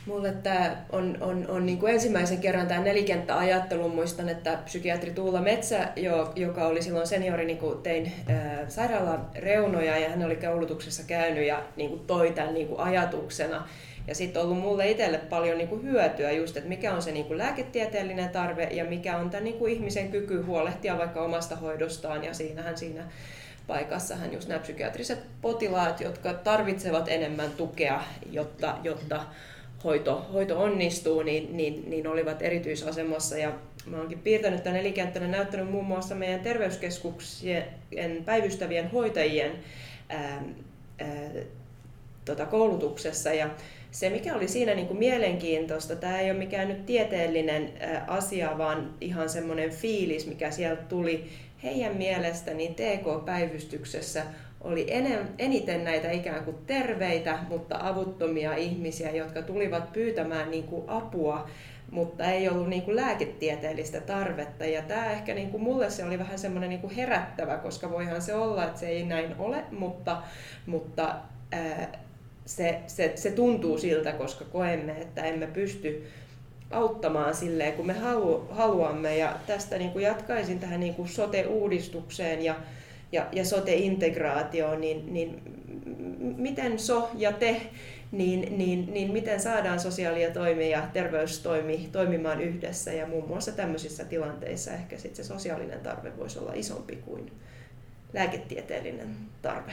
Mulle 0.05 0.31
tämä 0.31 0.85
on, 0.91 1.17
on, 1.21 1.45
on 1.47 1.65
niin 1.65 1.77
kuin 1.77 1.93
ensimmäisen 1.93 2.37
kerran 2.37 2.67
tämä 2.67 2.81
nelikenttäajattelu. 2.81 3.89
Muistan, 3.89 4.29
että 4.29 4.59
psykiatri 4.65 5.11
Tuula 5.11 5.41
Metsä, 5.41 5.89
jo, 5.95 6.31
joka 6.35 6.67
oli 6.67 6.81
silloin 6.81 7.07
seniori, 7.07 7.45
niin 7.45 7.57
kuin 7.57 7.77
tein 7.77 8.11
ää, 8.27 8.69
sairaalan 8.69 9.29
reunoja 9.35 9.97
ja 9.97 10.09
hän 10.09 10.25
oli 10.25 10.35
koulutuksessa 10.35 11.03
käynyt 11.03 11.47
ja 11.47 11.63
niin 11.75 11.89
kuin 11.89 12.01
toi 12.07 12.31
tämän 12.31 12.53
niin 12.53 12.67
kuin 12.67 12.79
ajatuksena. 12.79 13.67
Ja 14.07 14.15
sitten 14.15 14.41
ollut 14.41 14.57
mulle 14.57 14.91
itselle 14.91 15.17
paljon 15.17 15.57
niin 15.57 15.67
kuin 15.67 15.83
hyötyä 15.83 16.31
just, 16.31 16.57
että 16.57 16.69
mikä 16.69 16.93
on 16.93 17.01
se 17.01 17.11
niin 17.11 17.25
kuin 17.25 17.37
lääketieteellinen 17.37 18.29
tarve 18.29 18.63
ja 18.63 18.85
mikä 18.85 19.17
on 19.17 19.29
tämän 19.29 19.43
niin 19.43 19.57
kuin 19.57 19.73
ihmisen 19.73 20.11
kyky 20.11 20.41
huolehtia 20.41 20.97
vaikka 20.97 21.21
omasta 21.21 21.55
hoidostaan. 21.55 22.23
Ja 22.23 22.33
siinähän 22.33 22.77
siinä 22.77 23.03
paikassahan 23.67 24.33
just 24.33 24.47
nämä 24.47 24.59
psykiatriset 24.59 25.19
potilaat, 25.41 26.01
jotka 26.01 26.33
tarvitsevat 26.33 27.07
enemmän 27.07 27.51
tukea, 27.51 28.03
jotta, 28.31 28.77
jotta 28.83 29.25
hoito, 29.83 30.25
hoito 30.33 30.59
onnistuu, 30.59 31.23
niin, 31.23 31.57
niin, 31.57 31.89
niin 31.89 32.07
olivat 32.07 32.41
erityisasemassa. 32.41 33.37
Ja 33.37 33.51
mä 33.85 33.97
oonkin 33.97 34.19
piirtänyt 34.19 34.63
tämän 34.63 34.77
nelikenttänä 34.77 35.27
näyttänyt 35.27 35.71
muun 35.71 35.85
muassa 35.85 36.15
meidän 36.15 36.39
terveyskeskuksien 36.39 37.65
päivystävien 38.25 38.91
hoitajien 38.91 39.51
ää, 40.09 40.43
ää, 40.99 41.07
tota 42.25 42.45
koulutuksessa. 42.45 43.33
Ja 43.33 43.49
se, 43.91 44.09
mikä 44.09 44.35
oli 44.35 44.47
siinä 44.47 44.73
niin 44.73 44.87
kuin 44.87 44.99
mielenkiintoista, 44.99 45.95
tämä 45.95 46.19
ei 46.19 46.31
ole 46.31 46.39
mikään 46.39 46.67
nyt 46.67 46.85
tieteellinen 46.85 47.73
asia, 48.07 48.57
vaan 48.57 48.93
ihan 49.01 49.29
semmoinen 49.29 49.69
fiilis, 49.69 50.27
mikä 50.27 50.51
sieltä 50.51 50.81
tuli. 50.83 51.29
Heidän 51.63 51.97
mielestäni 51.97 52.67
TK-päivystyksessä 52.67 54.23
oli 54.61 54.87
eniten 55.37 55.83
näitä 55.83 56.11
ikään 56.11 56.45
kuin 56.45 56.57
terveitä, 56.67 57.39
mutta 57.49 57.79
avuttomia 57.81 58.55
ihmisiä, 58.55 59.11
jotka 59.11 59.41
tulivat 59.41 59.93
pyytämään 59.93 60.51
niin 60.51 60.63
kuin 60.63 60.89
apua, 60.89 61.49
mutta 61.91 62.31
ei 62.31 62.49
ollut 62.49 62.69
niin 62.69 62.81
kuin 62.81 62.95
lääketieteellistä 62.95 64.01
tarvetta. 64.01 64.65
Ja 64.65 64.81
tämä 64.81 65.11
ehkä 65.11 65.33
niin 65.33 65.49
kuin 65.49 65.63
mulle 65.63 65.89
se 65.89 66.05
oli 66.05 66.19
vähän 66.19 66.39
semmoinen 66.39 66.69
niin 66.69 66.81
kuin 66.81 66.95
herättävä, 66.95 67.57
koska 67.57 67.91
voihan 67.91 68.21
se 68.21 68.35
olla, 68.35 68.65
että 68.65 68.79
se 68.79 68.87
ei 68.87 69.03
näin 69.03 69.35
ole, 69.39 69.63
mutta, 69.71 70.21
mutta 70.65 71.15
ää, 71.51 72.06
se, 72.47 72.79
se, 72.87 73.11
se 73.15 73.31
tuntuu 73.31 73.77
siltä, 73.77 74.11
koska 74.11 74.45
koemme, 74.45 74.91
että 74.91 75.23
emme 75.23 75.47
pysty 75.47 76.03
auttamaan 76.71 77.35
silleen, 77.35 77.73
kun 77.73 77.87
me 77.87 77.93
halu, 77.93 78.47
haluamme. 78.51 79.17
Ja 79.17 79.35
tästä 79.47 79.77
niin 79.77 79.91
kuin 79.91 80.03
jatkaisin 80.03 80.59
tähän 80.59 80.79
niin 80.79 80.95
kuin 80.95 81.09
sote-uudistukseen 81.09 82.43
ja 82.43 82.55
ja, 83.11 83.27
ja 83.31 83.45
sote-integraatio, 83.45 84.75
niin, 84.75 85.13
niin 85.13 85.41
miten 86.37 86.79
so 86.79 87.09
ja 87.15 87.31
te, 87.31 87.61
niin, 88.11 88.57
niin, 88.57 88.93
niin 88.93 89.11
miten 89.11 89.39
saadaan 89.39 89.79
sosiaali- 89.79 90.23
ja 90.23 90.31
toimi 90.31 90.69
ja 90.69 90.87
terveystoimi 90.93 91.89
toimimaan 91.91 92.41
yhdessä 92.41 92.93
ja 92.93 93.07
muun 93.07 93.27
muassa 93.27 93.51
tämmöisissä 93.51 94.05
tilanteissa 94.05 94.71
ehkä 94.71 94.97
sit 94.97 95.15
se 95.15 95.23
sosiaalinen 95.23 95.79
tarve 95.79 96.17
voisi 96.17 96.39
olla 96.39 96.53
isompi 96.55 96.95
kuin 96.95 97.31
lääketieteellinen 98.13 99.15
tarve. 99.41 99.71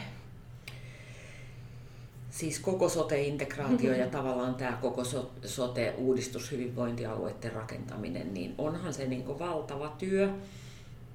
Siis 2.34 2.58
koko 2.58 2.88
sote-integraatio 2.88 3.92
ja 3.94 4.06
tavallaan 4.06 4.54
tämä 4.54 4.78
koko 4.82 5.02
sote-uudistus, 5.44 6.52
hyvinvointialueiden 6.52 7.52
rakentaminen, 7.52 8.34
niin 8.34 8.54
onhan 8.58 8.94
se 8.94 9.06
niin 9.06 9.38
valtava 9.38 9.94
työ. 9.98 10.30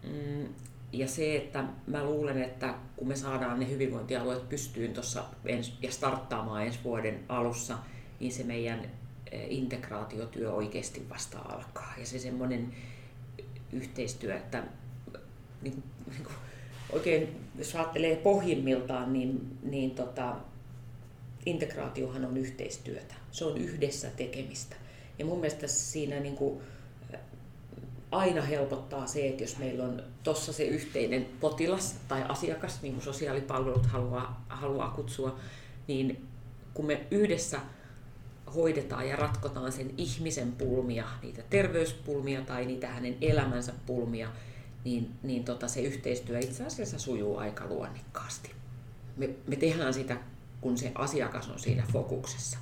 Mm, 0.03 0.47
ja 0.93 1.07
se, 1.07 1.35
että 1.35 1.63
mä 1.88 2.03
luulen, 2.03 2.43
että 2.43 2.73
kun 2.95 3.07
me 3.07 3.15
saadaan 3.15 3.59
ne 3.59 3.69
hyvinvointialueet 3.69 4.49
pystyyn 4.49 4.93
tuossa 4.93 5.23
ja 5.81 5.91
starttaamaan 5.91 6.65
ensi 6.65 6.79
vuoden 6.83 7.19
alussa, 7.29 7.77
niin 8.19 8.31
se 8.31 8.43
meidän 8.43 8.85
eh, 9.31 9.45
integraatiotyö 9.49 10.51
oikeasti 10.51 11.09
vasta 11.09 11.39
alkaa. 11.39 11.93
Ja 11.97 12.05
se 12.05 12.19
semmoinen 12.19 12.73
yhteistyö, 13.73 14.35
että 14.35 14.63
niin 15.61 15.83
niin 16.09 16.23
kuin, 16.23 16.35
oikein 16.91 17.49
jos 17.57 17.75
ajattelee 17.75 18.15
pohjimmiltaan, 18.15 19.13
niin, 19.13 19.57
niin 19.63 19.91
tota, 19.91 20.35
integraatiohan 21.46 22.25
on 22.25 22.38
yhteistyötä. 22.38 23.15
Se 23.31 23.46
on 23.46 23.58
yhdessä 23.58 24.10
tekemistä. 24.10 24.75
Ja 25.19 25.25
mun 25.25 25.39
mielestä 25.39 25.67
siinä 25.67 26.19
niin 26.19 26.36
kuin, 26.36 26.62
aina 28.12 28.41
helpottaa 28.41 29.08
se, 29.08 29.27
että 29.27 29.43
jos 29.43 29.58
meillä 29.58 29.84
on 29.84 30.03
tuossa 30.24 30.53
se 30.53 30.63
yhteinen 30.63 31.25
potilas 31.39 31.96
tai 32.08 32.24
asiakas, 32.27 32.81
niin 32.81 32.93
kuin 32.93 33.03
sosiaalipalvelut 33.03 33.86
haluaa, 33.86 34.46
haluaa 34.50 34.89
kutsua, 34.89 35.39
niin 35.88 36.27
kun 36.74 36.86
me 36.86 37.08
yhdessä 37.12 37.60
hoidetaan 38.55 39.08
ja 39.08 39.15
ratkotaan 39.15 39.72
sen 39.72 39.93
ihmisen 39.98 40.51
pulmia, 40.51 41.08
niitä 41.22 41.41
terveyspulmia 41.50 42.41
tai 42.41 42.65
niitä 42.65 42.88
hänen 42.88 43.17
elämänsä 43.22 43.74
pulmia, 43.86 44.29
niin, 44.84 45.12
niin 45.24 45.43
tota, 45.43 45.67
se 45.67 45.81
yhteistyö 45.81 46.39
itse 46.39 46.65
asiassa 46.65 47.00
sujuu 47.00 47.38
aika 47.38 47.67
luonnikkaasti. 47.67 48.51
Me, 49.17 49.29
me 49.48 49.55
tehdään 49.55 49.93
sitä, 49.93 50.17
kun 50.61 50.77
se 50.77 50.91
asiakas 50.95 51.49
on 51.49 51.59
siinä 51.59 51.83
fokuksessa. 51.93 52.57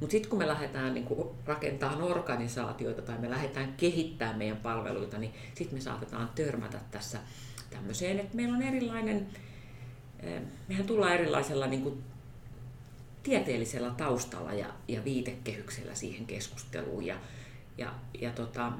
Mutta 0.00 0.12
sitten 0.12 0.30
kun 0.30 0.38
me 0.38 0.46
lähdetään 0.46 0.94
niin 0.94 1.06
rakentamaan 1.46 2.02
organisaatioita 2.02 3.02
tai 3.02 3.18
me 3.18 3.30
lähdetään 3.30 3.74
kehittämään 3.76 4.38
meidän 4.38 4.56
palveluita, 4.56 5.18
niin 5.18 5.34
sitten 5.54 5.78
me 5.78 5.80
saatetaan 5.80 6.30
törmätä 6.34 6.78
tässä 6.90 7.18
tämmöiseen, 7.70 8.20
että 8.20 8.36
meillä 8.36 8.56
on 8.56 8.62
erilainen, 8.62 9.26
eh, 10.20 10.42
mehän 10.68 10.86
tullaan 10.86 11.12
erilaisella 11.12 11.66
niin 11.66 11.82
kuin 11.82 12.02
tieteellisellä 13.22 13.90
taustalla 13.90 14.52
ja, 14.52 14.66
ja 14.88 15.04
viitekehyksellä 15.04 15.94
siihen 15.94 16.26
keskusteluun. 16.26 17.06
Ja, 17.06 17.16
ja, 17.78 17.94
ja 18.20 18.30
tota, 18.30 18.72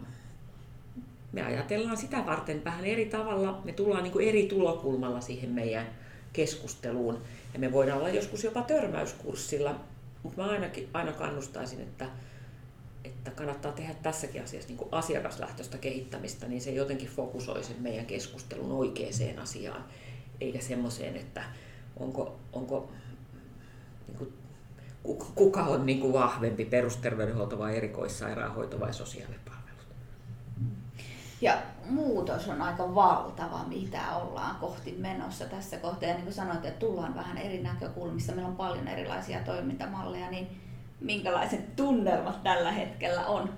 me 1.32 1.42
ajatellaan 1.42 1.96
sitä 1.96 2.26
varten 2.26 2.64
vähän 2.64 2.85
eri 2.85 3.06
tavalla, 3.06 3.61
me 3.64 3.73
tullaan 3.73 4.02
niin 4.02 4.12
kuin 4.12 4.28
eri 4.28 4.46
tulokulmalla 4.46 5.20
siihen 5.20 5.50
meidän 5.50 5.87
keskusteluun. 6.32 7.23
Ja 7.53 7.59
me 7.59 7.73
voidaan 7.73 7.99
olla 7.99 8.09
joskus 8.09 8.45
jopa 8.45 8.62
törmäyskurssilla 8.62 9.81
mutta 10.26 10.43
mä 10.43 10.49
ainakin, 10.49 10.88
aina 10.93 11.12
kannustaisin, 11.12 11.81
että, 11.81 12.07
että 13.05 13.31
kannattaa 13.31 13.73
tehdä 13.73 13.95
tässäkin 13.95 14.45
asiassa 14.45 14.69
niin 14.69 14.88
asiakaslähtöistä 14.93 15.79
kehittämistä, 15.79 16.47
niin 16.49 16.61
se 16.61 16.71
jotenkin 16.71 17.09
fokusoi 17.09 17.65
sen 17.65 17.76
meidän 17.83 18.07
keskustelun 18.07 18.73
oikeaan 18.73 19.38
asiaan, 19.43 19.85
eikä 20.41 20.61
semmoiseen, 20.61 21.17
että 21.17 21.45
onko, 21.97 22.37
onko 22.53 22.93
niin 24.09 24.19
kuin, 24.19 24.33
kuka 25.35 25.62
on 25.62 25.87
niin 25.87 26.00
kuin 26.00 26.12
vahvempi, 26.12 26.65
perusterveydenhuolto 26.65 27.59
vai 27.59 27.76
erikoissairaanhoito 27.76 28.81
vai 28.81 28.95
sosiaalipalvelut. 28.95 29.55
Ja 31.40 31.62
muutos 31.85 32.49
on 32.49 32.62
aika 32.62 32.95
valtava, 32.95 33.64
mitä 33.64 34.16
ollaan 34.16 34.57
kohti 34.57 34.93
menossa 34.99 35.45
tässä 35.45 35.76
kohtaa. 35.76 36.09
Ja 36.09 36.14
niin 36.14 36.25
kuin 36.25 36.35
sanoit, 36.35 36.64
että 36.64 36.87
tullaan 36.87 37.14
vähän 37.14 37.38
eri 37.38 37.62
näkökulmissa. 37.62 38.33
Meillä 38.33 38.49
on 38.49 38.57
paljon 38.57 38.88
erilaisia 38.88 39.40
toimintamalleja, 39.40 40.31
niin 40.31 40.61
minkälaiset 41.00 41.76
tunnelmat 41.76 42.43
tällä 42.43 42.73
hetkellä 42.73 43.26
on? 43.26 43.55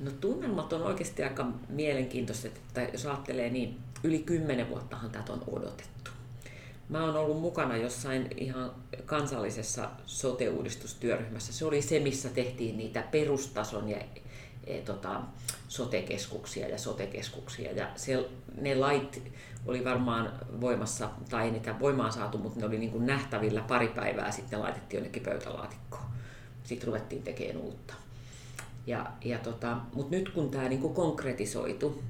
No 0.00 0.10
tunnelmat 0.10 0.72
on 0.72 0.82
oikeasti 0.82 1.22
aika 1.22 1.46
mielenkiintoiset, 1.68 2.56
että 2.56 2.82
jos 2.82 3.06
ajattelee 3.06 3.50
niin, 3.50 3.80
yli 4.04 4.18
kymmenen 4.18 4.70
vuottahan 4.70 5.10
tätä 5.10 5.32
on 5.32 5.44
odotettu. 5.52 6.10
Mä 6.88 7.04
oon 7.04 7.16
ollut 7.16 7.40
mukana 7.40 7.76
jossain 7.76 8.28
ihan 8.36 8.70
kansallisessa 9.06 9.90
sote-uudistustyöryhmässä. 10.06 11.52
Se 11.52 11.64
oli 11.64 11.82
se, 11.82 11.98
missä 11.98 12.28
tehtiin 12.28 12.76
niitä 12.76 13.02
perustason 13.10 13.88
ja 13.88 13.96
e, 14.66 14.78
tota, 14.78 15.20
sotekeskuksia 15.68 16.68
ja 16.68 16.78
sotekeskuksia. 16.78 17.72
Ja 17.72 17.88
se, 17.96 18.28
ne 18.60 18.74
lait 18.74 19.22
oli 19.66 19.84
varmaan 19.84 20.32
voimassa, 20.60 21.10
tai 21.30 21.44
ei 21.44 21.50
niitä 21.50 21.80
voimaan 21.80 22.12
saatu, 22.12 22.38
mutta 22.38 22.60
ne 22.60 22.66
oli 22.66 22.78
niin 22.78 22.92
kuin 22.92 23.06
nähtävillä 23.06 23.60
pari 23.60 23.88
päivää 23.88 24.30
sitten 24.30 24.60
laitettiin 24.60 24.98
jonnekin 24.98 25.22
pöytälaatikkoon. 25.22 26.04
Sitten 26.64 26.86
ruvettiin 26.86 27.22
tekemään 27.22 27.56
uutta. 27.56 27.94
Ja, 28.86 29.12
ja 29.24 29.38
tota, 29.38 29.76
mutta 29.94 30.16
nyt 30.16 30.28
kun 30.28 30.50
tämä 30.50 30.68
niin 30.68 30.94
konkretisoitu, 30.94 32.02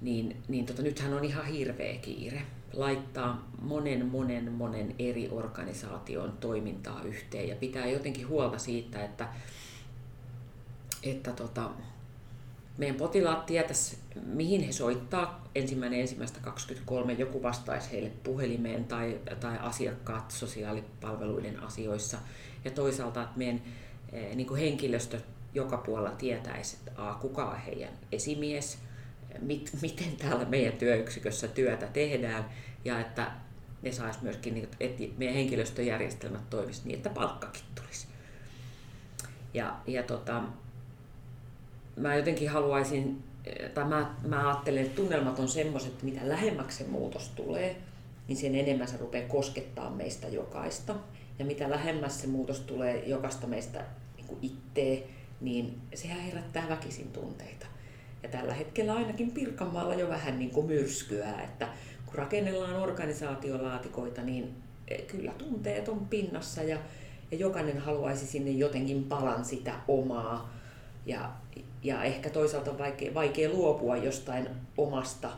niin, 0.00 0.42
niin 0.48 0.66
tota, 0.66 0.82
nythän 0.82 1.14
on 1.14 1.24
ihan 1.24 1.46
hirveä 1.46 1.98
kiire 1.98 2.42
laittaa 2.72 3.50
monen, 3.62 4.06
monen, 4.06 4.52
monen 4.52 4.94
eri 4.98 5.28
organisaation 5.30 6.32
toimintaa 6.40 7.02
yhteen 7.02 7.48
ja 7.48 7.56
pitää 7.56 7.86
jotenkin 7.86 8.28
huolta 8.28 8.58
siitä, 8.58 9.04
että, 9.04 9.28
että 11.10 11.32
tota, 11.32 11.70
meidän 12.78 12.96
potilaat 12.96 13.46
tietäisi, 13.46 13.98
mihin 14.24 14.62
he 14.62 14.72
soittaa 14.72 15.48
ensimmäinen 15.54 16.00
ensimmäistä 16.00 16.40
23, 16.40 17.12
joku 17.12 17.42
vastaisi 17.42 17.90
heille 17.92 18.10
puhelimeen 18.22 18.84
tai, 18.84 19.20
tai 19.40 19.58
asiakkaat 19.58 20.30
sosiaalipalveluiden 20.30 21.62
asioissa. 21.62 22.18
Ja 22.64 22.70
toisaalta, 22.70 23.22
että 23.22 23.38
meidän 23.38 23.62
eh, 24.12 24.36
niin 24.36 24.46
kuin 24.46 24.60
henkilöstö 24.60 25.20
joka 25.54 25.76
puolella 25.76 26.16
tietäisi, 26.16 26.76
että 26.76 26.92
a, 26.96 27.14
kuka 27.14 27.44
on 27.44 27.56
heidän 27.56 27.92
esimies, 28.12 28.78
mit, 29.40 29.70
miten 29.82 30.16
täällä 30.16 30.44
meidän 30.44 30.72
työyksikössä 30.72 31.48
työtä 31.48 31.86
tehdään 31.86 32.44
ja 32.84 33.00
että 33.00 33.32
ne 33.82 33.92
sais 33.92 34.22
myöskin, 34.22 34.68
että 34.80 35.02
meidän 35.18 35.36
henkilöstöjärjestelmät 35.36 36.50
toimisi 36.50 36.82
niin, 36.84 36.96
että 36.96 37.10
palkkakin 37.10 37.62
tulisi. 37.74 38.06
Ja, 39.54 39.76
ja 39.86 40.02
tota, 40.02 40.42
mä 41.98 42.16
jotenkin 42.16 42.50
haluaisin, 42.50 43.22
tai 43.74 43.84
mä, 43.84 44.14
mä 44.26 44.48
ajattelen, 44.48 44.82
että 44.82 44.96
tunnelmat 44.96 45.38
on 45.38 45.48
semmoiset, 45.48 45.92
että 45.92 46.04
mitä 46.04 46.20
lähemmäksi 46.28 46.78
se 46.78 46.90
muutos 46.90 47.28
tulee, 47.28 47.76
niin 48.28 48.36
sen 48.36 48.54
enemmän 48.54 48.88
se 48.88 48.96
rupeaa 48.96 49.28
koskettaa 49.28 49.90
meistä 49.90 50.28
jokaista. 50.28 50.94
Ja 51.38 51.44
mitä 51.44 51.70
lähemmäs 51.70 52.20
se 52.20 52.26
muutos 52.26 52.60
tulee 52.60 53.04
jokaista 53.06 53.46
meistä 53.46 53.84
niin 54.16 54.38
itteen, 54.42 55.02
niin 55.40 55.80
sehän 55.94 56.20
herättää 56.20 56.68
väkisin 56.68 57.12
tunteita. 57.12 57.66
Ja 58.22 58.28
tällä 58.28 58.54
hetkellä 58.54 58.94
ainakin 58.94 59.30
Pirkanmaalla 59.30 59.94
jo 59.94 60.08
vähän 60.08 60.38
niin 60.38 60.50
kuin 60.50 60.66
myrskyää, 60.66 61.42
että 61.42 61.68
kun 62.06 62.14
rakennellaan 62.14 62.76
organisaatiolaatikoita, 62.76 64.22
niin 64.22 64.54
e, 64.88 64.96
kyllä 64.98 65.32
tunteet 65.38 65.88
on 65.88 66.06
pinnassa 66.06 66.62
ja, 66.62 66.78
ja 67.30 67.38
jokainen 67.38 67.78
haluaisi 67.78 68.26
sinne 68.26 68.50
jotenkin 68.50 69.04
palan 69.04 69.44
sitä 69.44 69.74
omaa. 69.88 70.54
Ja, 71.06 71.30
ja 71.82 72.04
ehkä 72.04 72.30
toisaalta 72.30 72.70
on 72.70 72.78
vaikea, 72.78 73.14
vaikea 73.14 73.50
luopua 73.50 73.96
jostain 73.96 74.48
omasta, 74.76 75.30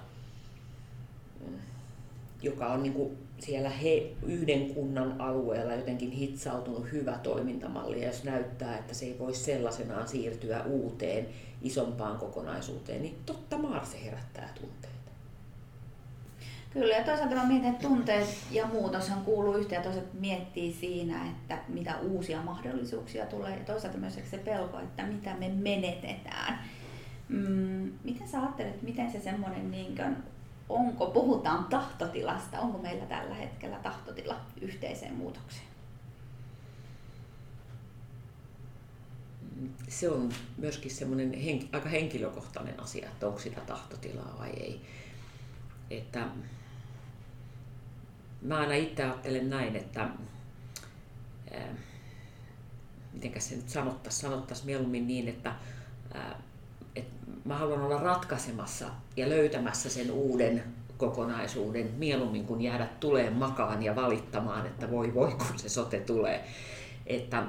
mm, 1.41 1.59
joka 2.43 2.67
on 2.67 2.83
niin 2.83 2.93
kuin 2.93 3.19
siellä 3.39 3.71
he, 3.71 4.13
yhden 4.23 4.75
kunnan 4.75 5.21
alueella 5.21 5.75
jotenkin 5.75 6.11
hitsautunut 6.11 6.93
hyvä 6.93 7.19
toimintamalli, 7.23 8.01
ja 8.01 8.07
jos 8.07 8.25
näyttää, 8.25 8.79
että 8.79 8.95
se 8.95 9.07
ei 9.07 9.19
voi 9.19 9.35
sellaisenaan 9.35 10.09
siirtyä 10.09 10.65
uuteen 10.65 11.29
isompaan 11.63 12.19
kokonaisuuteen, 12.19 13.03
niin 13.03 13.17
totta 13.27 13.59
maar 13.59 13.87
se 13.87 14.05
herättää 14.05 14.53
tunteita. 14.61 14.90
Kyllä, 16.71 16.95
ja 16.95 17.05
toisaalta 17.05 17.35
mä 17.35 17.47
mietin, 17.47 17.71
että 17.71 17.89
tunteet 17.89 18.29
ja 18.51 18.67
muutoshan 18.67 19.25
kuuluu 19.25 19.55
yhteen, 19.55 19.79
ja 19.79 19.85
toisaalta 19.85 20.11
miettii 20.21 20.73
siinä, 20.73 21.27
että 21.27 21.59
mitä 21.69 21.99
uusia 21.99 22.43
mahdollisuuksia 22.43 23.27
tulee, 23.27 23.57
ja 23.57 23.65
toisaalta 23.65 23.99
myös 23.99 24.19
se 24.31 24.39
pelko, 24.39 24.79
että 24.81 25.03
mitä 25.03 25.35
me 25.35 25.49
menetetään. 25.49 26.59
Mm, 27.29 27.93
miten 28.05 28.29
sä 28.29 28.41
ajattelet, 28.43 28.83
miten 28.83 29.13
se 29.13 29.21
semmoinen 29.21 29.71
niin 29.71 29.97
kuin, 29.97 30.17
onko, 30.69 31.07
puhutaan 31.07 31.65
tahtotilasta, 31.65 32.61
onko 32.61 32.79
meillä 32.79 33.07
tällä 33.07 33.35
hetkellä 33.35 33.77
tahtotila 33.77 34.41
yhteiseen 34.61 35.15
muutokseen? 35.15 35.67
Se 39.89 40.11
on 40.11 40.33
myöskin 40.57 40.91
semmoinen 40.91 41.33
henk- 41.33 41.69
aika 41.73 41.89
henkilökohtainen 41.89 42.81
asia, 42.81 43.09
että 43.09 43.27
onko 43.27 43.39
sitä 43.39 43.61
tahtotilaa 43.61 44.37
vai 44.39 44.51
ei. 44.51 44.81
Että 45.91 46.27
mä 48.43 48.59
aina 48.59 48.75
itse 48.75 49.03
ajattelen 49.03 49.51
näin, 49.51 49.77
että 49.77 50.01
ää, 51.51 51.75
mitenkä 53.13 53.41
se 53.41 53.57
nyt 53.57 53.69
sanottaisiin, 53.69 54.23
sanottaisiin 54.23 54.67
mieluummin 54.67 55.07
niin, 55.07 55.29
että 55.29 55.55
ää, 56.15 56.43
et 56.97 57.07
mä 57.45 57.59
haluan 57.59 57.83
olla 57.83 57.99
ratkaisemassa 57.99 58.87
ja 59.17 59.29
löytämässä 59.29 59.91
sen 59.91 60.11
uuden 60.11 60.65
kokonaisuuden 60.97 61.91
mieluummin 61.99 62.47
kuin 62.47 62.61
jäädä 62.61 62.89
tuleen 63.01 63.33
makaan 63.33 63.83
ja 63.83 63.97
valittamaan, 63.97 64.67
että 64.67 64.91
voi 64.91 65.15
voi 65.15 65.31
kun 65.31 65.59
se 65.59 65.69
sote 65.69 66.01
tulee. 66.01 66.45
Että 67.07 67.47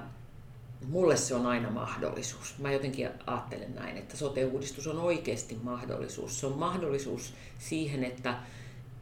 mulle 0.88 1.18
se 1.18 1.36
on 1.36 1.46
aina 1.46 1.70
mahdollisuus. 1.70 2.56
Mä 2.60 2.72
jotenkin 2.72 3.10
ajattelen 3.28 3.76
näin, 3.76 3.98
että 3.98 4.18
sote-uudistus 4.18 4.88
on 4.88 5.00
oikeasti 5.00 5.60
mahdollisuus. 5.64 6.40
Se 6.40 6.46
on 6.46 6.58
mahdollisuus 6.58 7.34
siihen, 7.60 8.04
että 8.04 8.36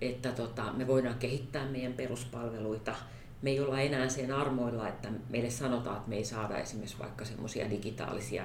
että 0.01 0.31
tota, 0.31 0.73
me 0.73 0.87
voidaan 0.87 1.19
kehittää 1.19 1.65
meidän 1.65 1.93
peruspalveluita. 1.93 2.95
Me 3.41 3.49
ei 3.49 3.59
olla 3.59 3.79
enää 3.79 4.09
sen 4.09 4.31
armoilla, 4.31 4.87
että 4.87 5.09
meille 5.29 5.49
sanotaan, 5.49 5.97
että 5.97 6.09
me 6.09 6.15
ei 6.15 6.25
saada 6.25 6.57
esimerkiksi 6.57 6.99
vaikka 6.99 7.25
semmoisia 7.25 7.69
digitaalisia 7.69 8.43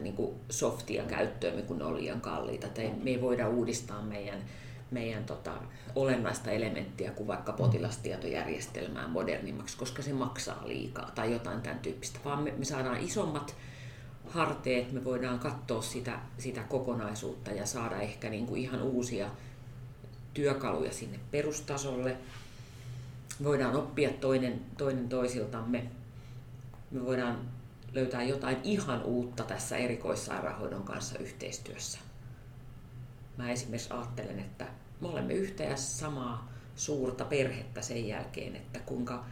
niin 0.00 0.14
kuin 0.14 0.34
softia 0.50 1.02
käyttöön, 1.02 1.62
kun 1.62 1.78
ne 1.78 1.84
on 1.84 1.96
liian 1.96 2.20
kalliita. 2.20 2.68
Tai 2.68 2.92
me 3.02 3.10
ei 3.10 3.20
voida 3.20 3.48
uudistaa 3.48 4.02
meidän, 4.02 4.38
meidän 4.90 5.24
tota, 5.24 5.52
olennaista 5.94 6.50
elementtiä 6.50 7.10
kuin 7.10 7.26
vaikka 7.26 7.52
potilastietojärjestelmää 7.52 9.08
modernimmaksi, 9.08 9.76
koska 9.76 10.02
se 10.02 10.12
maksaa 10.12 10.62
liikaa 10.66 11.10
tai 11.14 11.32
jotain 11.32 11.60
tämän 11.60 11.78
tyyppistä. 11.78 12.18
Vaan 12.24 12.42
me, 12.42 12.52
me 12.58 12.64
saadaan 12.64 13.00
isommat 13.00 13.56
harteet, 14.26 14.92
me 14.92 15.04
voidaan 15.04 15.38
katsoa 15.38 15.82
sitä, 15.82 16.18
sitä 16.38 16.62
kokonaisuutta 16.62 17.50
ja 17.50 17.66
saada 17.66 18.00
ehkä 18.00 18.30
niin 18.30 18.46
kuin 18.46 18.60
ihan 18.60 18.82
uusia 18.82 19.30
työkaluja 20.40 20.92
sinne 20.92 21.20
perustasolle. 21.30 22.16
Voidaan 23.42 23.76
oppia 23.76 24.10
toinen, 24.10 24.60
toinen 24.78 25.08
toisiltamme. 25.08 25.84
Me 26.90 27.04
voidaan 27.04 27.38
löytää 27.92 28.22
jotain 28.22 28.56
ihan 28.64 29.02
uutta 29.02 29.42
tässä 29.42 29.76
erikoissairaanhoidon 29.76 30.82
kanssa 30.82 31.18
yhteistyössä. 31.18 31.98
Mä 33.36 33.50
esimerkiksi 33.50 33.92
ajattelen, 33.92 34.38
että 34.38 34.66
me 35.00 35.08
olemme 35.08 35.34
yhtä 35.34 35.62
ja 35.62 35.76
samaa 35.76 36.52
suurta 36.76 37.24
perhettä 37.24 37.82
sen 37.82 38.08
jälkeen, 38.08 38.56
että 38.56 38.78
kuinka 38.78 39.24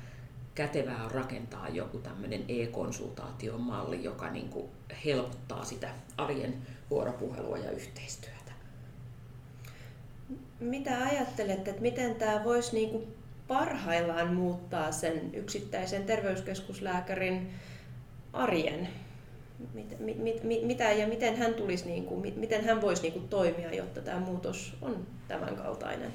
kätevää 0.55 1.05
on 1.05 1.11
rakentaa 1.11 1.69
joku 1.69 1.99
tämmöinen 1.99 2.45
e-konsultaation 2.49 3.61
malli, 3.61 4.05
joka 4.05 4.31
niin 4.31 4.49
kuin 4.49 4.69
helpottaa 5.05 5.65
sitä 5.65 5.95
arjen 6.17 6.67
vuoropuhelua 6.91 7.59
ja 7.59 7.71
yhteistyötä 7.71 8.38
mitä 10.61 11.05
ajattelet, 11.05 11.69
että 11.69 11.83
miten 11.83 12.15
tämä 12.15 12.45
voisi 12.45 12.77
niinku 12.77 13.07
parhaillaan 13.49 14.35
muuttaa 14.35 14.93
sen 14.93 15.35
yksittäisen 15.35 16.05
terveyskeskuslääkärin 16.05 17.51
arjen? 18.33 18.89
Mit, 19.75 20.01
mit, 20.01 20.43
mit, 20.43 20.63
mitä 20.63 20.93
ja 20.93 21.07
miten 21.07 21.37
hän, 21.37 21.55
tulisi, 21.55 21.87
niinku, 21.87 22.23
miten 22.37 22.65
hän 22.65 22.81
voisi 22.81 23.03
niinku 23.03 23.21
toimia, 23.21 23.75
jotta 23.75 24.01
tämä 24.01 24.21
muutos 24.21 24.77
on 24.83 25.07
tämän 25.29 25.57
kaltainen? 25.57 26.13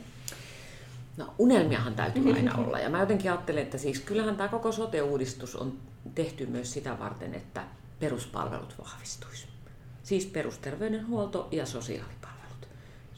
No 1.17 1.34
unelmiahan 1.39 1.95
täytyy 1.95 2.34
aina 2.34 2.56
olla. 2.58 2.80
Ja 2.80 2.89
mä 2.89 2.99
jotenkin 2.99 3.32
ajattelen, 3.32 3.63
että 3.63 3.78
siis 3.78 3.99
kyllähän 3.99 4.36
tämä 4.36 4.49
koko 4.49 4.71
sote-uudistus 4.71 5.56
on 5.56 5.78
tehty 6.15 6.45
myös 6.45 6.73
sitä 6.73 6.99
varten, 6.99 7.34
että 7.34 7.63
peruspalvelut 7.99 8.76
vahvistuisi. 8.84 9.47
Siis 10.04 10.26
perusterveydenhuolto 10.26 11.47
ja 11.52 11.65
sosiaalipalvelut, 11.65 12.23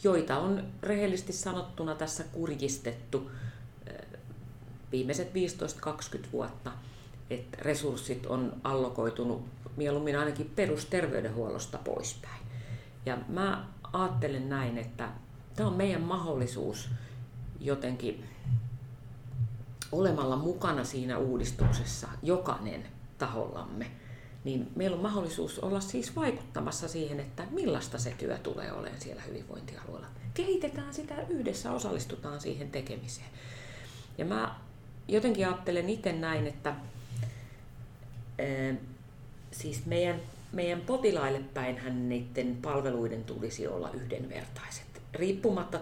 joita 0.06 0.38
on 0.38 0.64
rehellisesti 0.84 1.34
sanottuna 1.34 1.96
tässä 1.96 2.24
kurjistettu 2.24 3.32
eh, 3.88 3.96
viimeiset 4.92 5.32
15-20 5.34 6.32
vuotta, 6.34 6.72
että 7.30 7.58
resurssit 7.62 8.26
on 8.26 8.54
allokoitunut 8.64 9.46
mieluummin 9.78 10.20
ainakin 10.20 10.52
perusterveydenhuollosta 10.56 11.78
poispäin. 11.78 12.42
Ja 13.06 13.18
mä 13.28 13.66
ajattelen 13.94 14.50
näin, 14.50 14.78
että 14.78 15.10
tämä 15.56 15.70
on 15.70 15.76
meidän 15.76 16.02
mahdollisuus 16.02 16.90
jotenkin 17.60 18.26
olemalla 19.92 20.36
mukana 20.36 20.84
siinä 20.84 21.18
uudistuksessa 21.18 22.08
jokainen 22.24 22.88
tahollamme, 23.18 23.92
niin 24.46 24.72
meillä 24.76 24.96
on 24.96 25.02
mahdollisuus 25.02 25.60
olla 25.60 25.80
siis 25.80 26.16
vaikuttamassa 26.16 26.88
siihen, 26.88 27.20
että 27.20 27.44
millaista 27.52 27.98
se 27.98 28.14
työ 28.18 28.38
tulee 28.38 28.72
olemaan 28.72 29.02
siellä 29.02 29.22
hyvinvointialueella. 29.22 30.08
Kehitetään 30.34 30.94
sitä 30.94 31.16
yhdessä, 31.30 31.72
osallistutaan 31.72 32.42
siihen 32.42 32.72
tekemiseen. 32.72 33.28
Ja 34.18 34.26
mä 34.26 34.56
jotenkin 35.08 35.48
ajattelen 35.48 35.90
itse 35.90 36.14
näin, 36.14 36.48
että 36.48 36.76
siis 39.52 39.86
meidän, 39.86 40.22
meidän 40.52 40.82
potilaille 40.82 41.42
päinhän 41.54 42.10
niiden 42.10 42.58
palveluiden 42.62 43.24
tulisi 43.24 43.68
olla 43.68 43.90
yhdenvertaiset. 43.92 44.86
Riippumatta, 45.14 45.80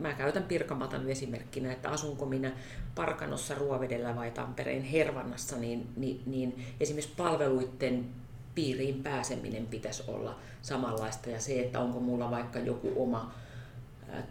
mä 0.00 0.12
käytän 0.12 0.42
Pirkamatan 0.42 1.10
esimerkkinä, 1.10 1.72
että 1.72 1.90
asunko 1.90 2.26
minä 2.26 2.52
Parkanossa, 2.94 3.54
Ruovedellä 3.54 4.16
vai 4.16 4.30
Tampereen 4.30 4.82
Hervannassa, 4.82 5.56
niin, 5.56 5.88
niin, 5.96 6.22
niin 6.26 6.64
esimerkiksi 6.80 7.14
palveluiden 7.16 8.06
piiriin 8.54 9.02
pääseminen 9.02 9.66
pitäisi 9.66 10.02
olla 10.08 10.38
samanlaista 10.62 11.30
ja 11.30 11.40
se, 11.40 11.60
että 11.60 11.80
onko 11.80 12.00
mulla 12.00 12.30
vaikka 12.30 12.58
joku 12.58 12.92
oma 12.96 13.34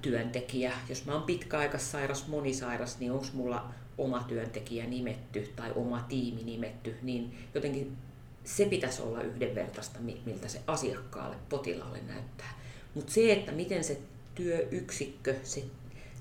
työntekijä. 0.01 0.71
Jos 0.89 1.05
mä 1.05 1.13
oon 1.13 1.23
pitkäaikaissairas, 1.23 2.27
monisairas, 2.27 2.99
niin 2.99 3.12
onko 3.12 3.25
mulla 3.34 3.65
oma 3.97 4.23
työntekijä 4.27 4.86
nimetty 4.86 5.53
tai 5.55 5.71
oma 5.75 6.05
tiimi 6.10 6.43
nimetty, 6.43 6.95
niin 7.01 7.38
jotenkin 7.53 7.97
se 8.43 8.65
pitäisi 8.65 9.01
olla 9.01 9.21
yhdenvertaista, 9.21 9.99
miltä 9.99 10.47
se 10.47 10.62
asiakkaalle, 10.67 11.36
potilaalle 11.49 11.99
näyttää. 12.08 12.60
Mutta 12.95 13.13
se, 13.13 13.34
että 13.34 13.51
miten 13.51 13.84
se 13.84 14.01
työyksikkö, 14.39 15.36
se, 15.43 15.63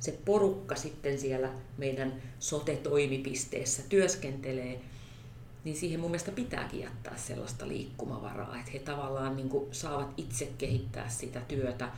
se 0.00 0.18
porukka 0.24 0.74
sitten 0.74 1.18
siellä 1.18 1.50
meidän 1.76 2.22
sote-toimipisteessä 2.38 3.82
työskentelee, 3.88 4.80
niin 5.64 5.76
siihen 5.76 6.00
mun 6.00 6.10
mielestä 6.10 6.32
pitääkin 6.32 6.80
jättää 6.80 7.16
sellaista 7.16 7.68
liikkumavaraa, 7.68 8.58
että 8.58 8.70
he 8.72 8.78
tavallaan 8.78 9.36
niin 9.36 9.50
saavat 9.72 10.14
itse 10.16 10.48
kehittää 10.58 11.08
sitä 11.08 11.40
työtä 11.40 11.92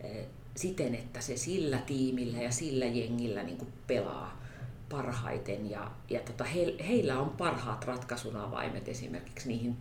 eh, 0.00 0.26
siten, 0.56 0.94
että 0.94 1.20
se 1.20 1.36
sillä 1.36 1.78
tiimillä 1.78 2.42
ja 2.42 2.50
sillä 2.52 2.86
jengillä 2.86 3.42
niin 3.42 3.72
pelaa 3.86 4.42
parhaiten 4.88 5.70
ja, 5.70 5.90
ja 6.10 6.20
tota, 6.20 6.44
he, 6.44 6.74
heillä 6.88 7.20
on 7.20 7.30
parhaat 7.30 7.84
ratkaisun 7.84 8.36
avaimet 8.36 8.88
esimerkiksi 8.88 9.48
niihin, 9.48 9.76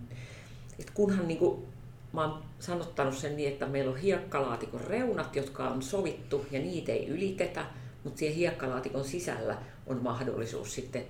että 0.80 0.92
kunhan 0.94 1.28
niin 1.28 1.40
kuin, 1.40 1.66
mä 2.14 2.26
oon 2.26 2.44
sanottanut 2.60 3.18
sen 3.18 3.38
niin, 3.38 3.50
että 3.50 3.66
meillä 3.66 3.92
on 3.92 3.98
hiekkalaatikon 3.98 4.82
reunat, 4.82 5.36
jotka 5.36 5.70
on 5.70 5.82
sovittu 5.82 6.46
ja 6.52 6.60
niitä 6.60 6.92
ei 6.92 7.08
ylitetä, 7.08 7.66
mutta 8.04 8.20
siihen 8.20 8.36
hiekkalaatikon 8.36 9.06
sisällä 9.06 9.58
on 9.88 10.04
mahdollisuus 10.04 10.76
sitten 10.76 11.06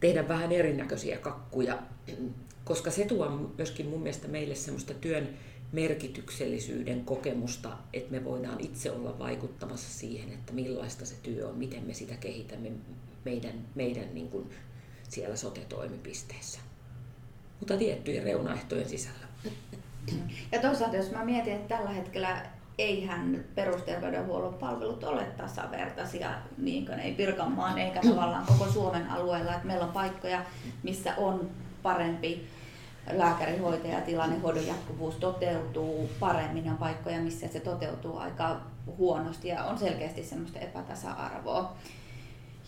tehdä 0.00 0.28
vähän 0.28 0.52
erinäköisiä 0.52 1.18
kakkuja, 1.18 1.78
koska 2.64 2.90
se 2.90 3.04
tuo 3.04 3.52
myöskin 3.58 3.86
mun 3.86 4.02
mielestä 4.02 4.28
meille 4.28 4.54
semmoista 4.54 4.94
työn 4.94 5.28
merkityksellisyyden 5.72 7.04
kokemusta, 7.04 7.76
että 7.92 8.10
me 8.10 8.24
voidaan 8.24 8.60
itse 8.60 8.90
olla 8.90 9.18
vaikuttamassa 9.18 9.98
siihen, 9.98 10.32
että 10.32 10.52
millaista 10.52 11.06
se 11.06 11.14
työ 11.22 11.48
on, 11.48 11.56
miten 11.56 11.84
me 11.84 11.94
sitä 11.94 12.16
kehitämme 12.16 12.72
meidän, 13.24 13.66
meidän 13.74 14.14
niin 14.14 14.28
kuin 14.28 14.50
siellä 15.08 15.36
sote-toimipisteissä. 15.36 16.60
Mutta 17.60 17.76
tiettyjen 17.76 18.22
reunaehtojen 18.22 18.88
sisällä. 18.88 19.26
Ja 20.52 20.60
toisaalta 20.60 20.96
jos 20.96 21.10
mä 21.10 21.24
mietin, 21.24 21.52
että 21.52 21.76
tällä 21.76 21.90
hetkellä 21.90 22.42
eihän 22.78 23.44
perusterveydenhuollon 23.54 24.54
palvelut 24.54 25.04
ole 25.04 25.24
tasavertaisia, 25.24 26.30
niin 26.58 26.86
kuin 26.86 26.98
ei 26.98 27.12
Pirkanmaan 27.12 27.78
eikä 27.78 28.00
tavallaan 28.00 28.46
koko 28.46 28.66
Suomen 28.72 29.10
alueella. 29.10 29.54
Että 29.54 29.66
meillä 29.66 29.84
on 29.84 29.92
paikkoja, 29.92 30.44
missä 30.82 31.14
on 31.16 31.50
parempi 31.82 32.46
lääkärihoitajatilanne, 33.12 34.38
hoidon 34.38 34.66
jatkuvuus 34.66 35.14
toteutuu 35.14 36.10
paremmin, 36.20 36.70
on 36.70 36.78
paikkoja, 36.78 37.20
missä 37.20 37.48
se 37.48 37.60
toteutuu 37.60 38.16
aika 38.16 38.60
huonosti 38.98 39.48
ja 39.48 39.64
on 39.64 39.78
selkeästi 39.78 40.24
semmoista 40.24 40.58
epätasa-arvoa. 40.58 41.76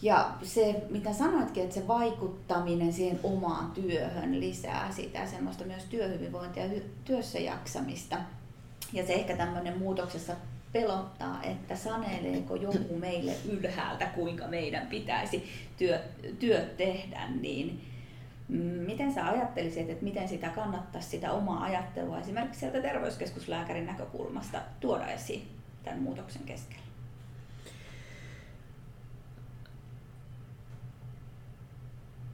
Ja 0.03 0.31
se, 0.43 0.83
mitä 0.91 1.12
sanoitkin, 1.12 1.62
että 1.62 1.75
se 1.75 1.88
vaikuttaminen 1.88 2.93
siihen 2.93 3.21
omaan 3.23 3.71
työhön 3.71 4.41
lisää 4.41 4.93
sitä 4.93 5.27
semmoista 5.27 5.65
myös 5.65 5.85
työhyvinvointia 5.85 6.67
ja 6.67 6.81
työssä 7.05 7.38
jaksamista. 7.38 8.17
Ja 8.93 9.07
se 9.07 9.12
ehkä 9.12 9.37
tämmöinen 9.37 9.79
muutoksessa 9.79 10.37
pelottaa, 10.73 11.43
että 11.43 11.77
saneleeko 11.77 12.57
joku 12.57 12.97
meille 12.99 13.33
ylhäältä, 13.49 14.07
kuinka 14.07 14.49
meidän 14.49 14.87
pitäisi 14.87 15.45
työ, 15.77 16.01
työt 16.38 16.77
tehdä, 16.77 17.29
niin 17.41 17.81
Miten 18.87 19.15
sä 19.15 19.27
ajattelisit, 19.27 19.91
että 19.91 20.05
miten 20.05 20.29
sitä 20.29 20.49
kannattaisi 20.49 21.09
sitä 21.09 21.33
omaa 21.33 21.62
ajattelua 21.62 22.21
esimerkiksi 22.21 22.61
sieltä 22.61 22.81
terveyskeskuslääkärin 22.81 23.87
näkökulmasta 23.87 24.61
tuoda 24.81 25.07
esiin 25.07 25.49
tämän 25.83 26.03
muutoksen 26.03 26.43
keskellä? 26.43 26.91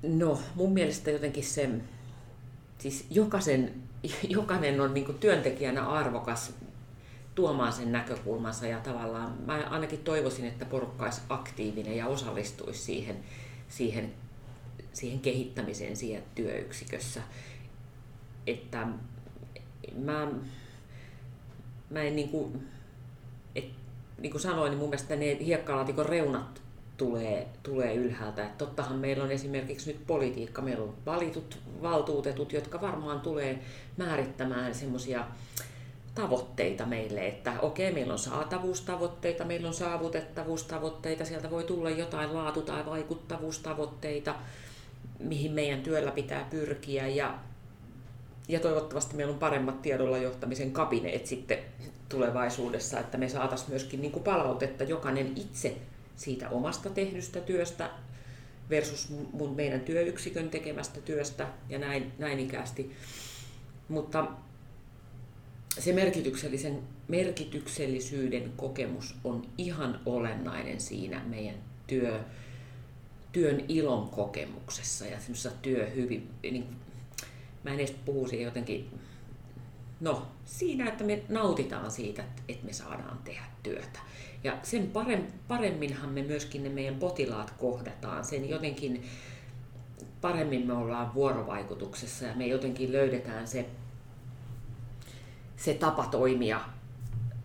No, 0.03 0.41
mun 0.55 0.73
mielestä 0.73 1.11
jotenkin 1.11 1.45
se, 1.45 1.71
siis 2.79 3.07
jokaisen, 3.11 3.75
jokainen 4.29 4.81
on 4.81 4.95
niin 4.95 5.19
työntekijänä 5.21 5.87
arvokas 5.87 6.53
tuomaan 7.35 7.73
sen 7.73 7.93
näkökulmansa 7.93 8.67
ja 8.67 8.81
tavallaan 8.81 9.37
mä 9.47 9.55
ainakin 9.71 9.99
toivoisin, 9.99 10.45
että 10.45 10.65
porukka 10.65 11.05
olisi 11.05 11.21
aktiivinen 11.29 11.97
ja 11.97 12.07
osallistuisi 12.07 12.83
siihen, 12.83 13.17
siihen 13.69 14.13
siihen 14.99 15.21
kehittämiseen 15.21 15.97
siellä 15.97 16.27
työyksikössä. 16.35 17.23
Että 18.47 18.87
mä, 19.97 20.29
mä 21.91 22.03
en 22.03 22.17
niin 22.17 22.29
kuin, 22.29 22.69
et, 23.55 23.65
niin 24.19 24.31
kuin 24.31 24.43
sanoin, 24.43 24.71
niin 24.71 24.79
mun 24.79 24.89
mielestä 24.89 25.17
ne 25.17 25.39
hiekkalaatikon 25.41 26.07
reunat 26.07 26.63
tulee, 26.99 27.47
tulee 27.63 27.95
ylhäältä. 27.95 28.45
Et 28.45 28.59
tottahan 28.59 28.99
meillä 28.99 29.25
on 29.25 29.31
esimerkiksi 29.31 29.93
nyt 29.93 30.07
politiikka, 30.07 30.63
meillä 30.63 30.85
on 30.85 30.95
valitut 31.07 31.59
valtuutetut, 31.83 32.53
jotka 32.53 32.81
varmaan 32.81 33.21
tulee 33.21 33.59
määrittämään 33.97 34.75
semmoisia 34.75 35.25
tavoitteita 36.15 36.87
meille, 36.87 37.27
että 37.27 37.61
okei, 37.61 37.93
meillä 37.93 38.13
on 38.13 38.19
saatavuustavoitteita, 38.19 39.45
meillä 39.45 39.69
on 39.69 39.75
saavutettavuustavoitteita, 39.75 41.25
sieltä 41.25 41.51
voi 41.51 41.65
tulla 41.65 41.91
jotain 41.91 42.35
laatu- 42.35 42.63
tai 42.63 42.87
vaikuttavuustavoitteita, 42.87 44.35
mihin 45.19 45.53
meidän 45.53 45.83
työllä 45.83 46.11
pitää 46.11 46.47
pyrkiä 46.51 47.07
ja, 47.07 47.39
ja 48.49 48.61
toivottavasti 48.61 49.17
meillä 49.17 49.33
on 49.33 49.39
paremmat 49.39 49.83
tiedolla 49.83 50.19
johtamisen 50.19 50.73
kabineet 50.73 51.27
sitten 51.27 51.59
tulevaisuudessa, 52.09 53.01
että 53.01 53.19
me 53.19 53.29
saataisiin 53.29 53.71
myöskin 53.71 54.01
niin 54.01 54.13
kuin 54.13 54.25
palautetta 54.25 54.85
jokainen 54.85 55.33
itse 55.37 55.77
siitä 56.19 56.51
omasta 56.51 56.91
tehdystä 56.91 57.41
työstä 57.41 57.91
versus 58.71 59.09
mun, 59.33 59.57
meidän 59.57 59.81
työyksikön 59.81 60.51
tekemästä 60.51 61.01
työstä 61.01 61.47
ja 61.69 61.79
näin, 61.79 62.13
näin 62.19 62.39
ikästi. 62.39 62.93
Mutta 63.89 64.29
se 65.79 65.93
merkityksellisen, 65.93 66.83
merkityksellisyyden 67.09 68.53
kokemus 68.57 69.15
on 69.25 69.47
ihan 69.59 70.01
olennainen 70.07 70.81
siinä 70.81 71.23
meidän 71.27 71.55
työ, 71.87 72.21
työn 73.33 73.65
ilon 73.69 74.09
kokemuksessa 74.09 75.07
ja 75.07 75.21
semmoisessa 75.21 75.51
työhyvin, 75.63 76.31
niin, 76.43 76.67
mä 77.65 77.71
en 77.71 77.81
edes 77.81 77.95
puhu 78.05 78.29
siihen 78.29 78.45
jotenkin, 78.45 78.91
no 80.01 80.27
siinä, 80.45 80.89
että 80.89 81.05
me 81.05 81.23
nautitaan 81.29 81.91
siitä, 81.91 82.25
että 82.49 82.67
me 82.67 82.73
saadaan 82.73 83.19
tehdä 83.25 83.45
työtä. 83.63 83.99
Ja 84.44 84.59
sen 84.62 84.92
paremminhan 85.48 86.11
me 86.11 86.22
myöskin 86.22 86.62
ne 86.62 86.68
meidän 86.68 86.94
potilaat 86.94 87.51
kohdataan, 87.51 88.24
sen 88.24 88.48
jotenkin 88.48 89.05
paremmin 90.20 90.66
me 90.66 90.72
ollaan 90.72 91.14
vuorovaikutuksessa 91.14 92.24
ja 92.24 92.35
me 92.35 92.46
jotenkin 92.46 92.92
löydetään 92.92 93.48
se, 93.48 93.66
se 95.57 95.74
tapa 95.74 96.07
toimia 96.07 96.61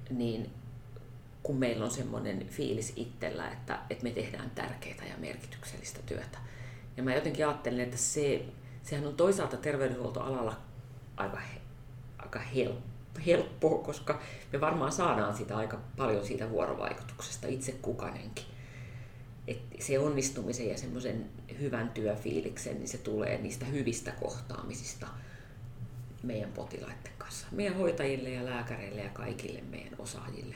niin 0.09 0.49
kun 1.43 1.55
meillä 1.55 1.85
on 1.85 1.91
semmoinen 1.91 2.47
fiilis 2.47 2.93
itsellä, 2.95 3.51
että, 3.51 3.79
että 3.89 4.03
me 4.03 4.11
tehdään 4.11 4.49
tärkeää 4.49 5.05
ja 5.09 5.17
merkityksellistä 5.17 5.99
työtä. 6.05 6.37
Ja 6.97 7.03
mä 7.03 7.15
jotenkin 7.15 7.47
ajattelen, 7.47 7.79
että 7.79 7.97
se, 7.97 8.45
sehän 8.83 9.07
on 9.07 9.15
toisaalta 9.15 9.57
terveydenhuoltoalalla 9.57 10.57
aika, 11.17 11.37
aika 12.17 12.39
helppoa, 13.25 13.83
koska 13.83 14.21
me 14.53 14.61
varmaan 14.61 14.91
saadaan 14.91 15.37
sitä 15.37 15.57
aika 15.57 15.79
paljon 15.97 16.25
siitä 16.25 16.49
vuorovaikutuksesta 16.49 17.47
itse 17.47 17.71
kukainenkin. 17.71 18.45
Et 19.47 19.59
se 19.79 19.99
onnistumisen 19.99 20.69
ja 20.69 20.77
semmoisen 20.77 21.29
hyvän 21.59 21.89
työfiiliksen, 21.89 22.77
niin 22.77 22.87
se 22.87 22.97
tulee 22.97 23.37
niistä 23.37 23.65
hyvistä 23.65 24.11
kohtaamisista 24.11 25.07
meidän 26.23 26.51
potilaiden 26.51 27.13
kanssa, 27.17 27.47
meidän 27.51 27.77
hoitajille 27.77 28.29
ja 28.29 28.45
lääkäreille 28.45 29.01
ja 29.01 29.09
kaikille 29.09 29.61
meidän 29.61 29.95
osaajille. 29.99 30.55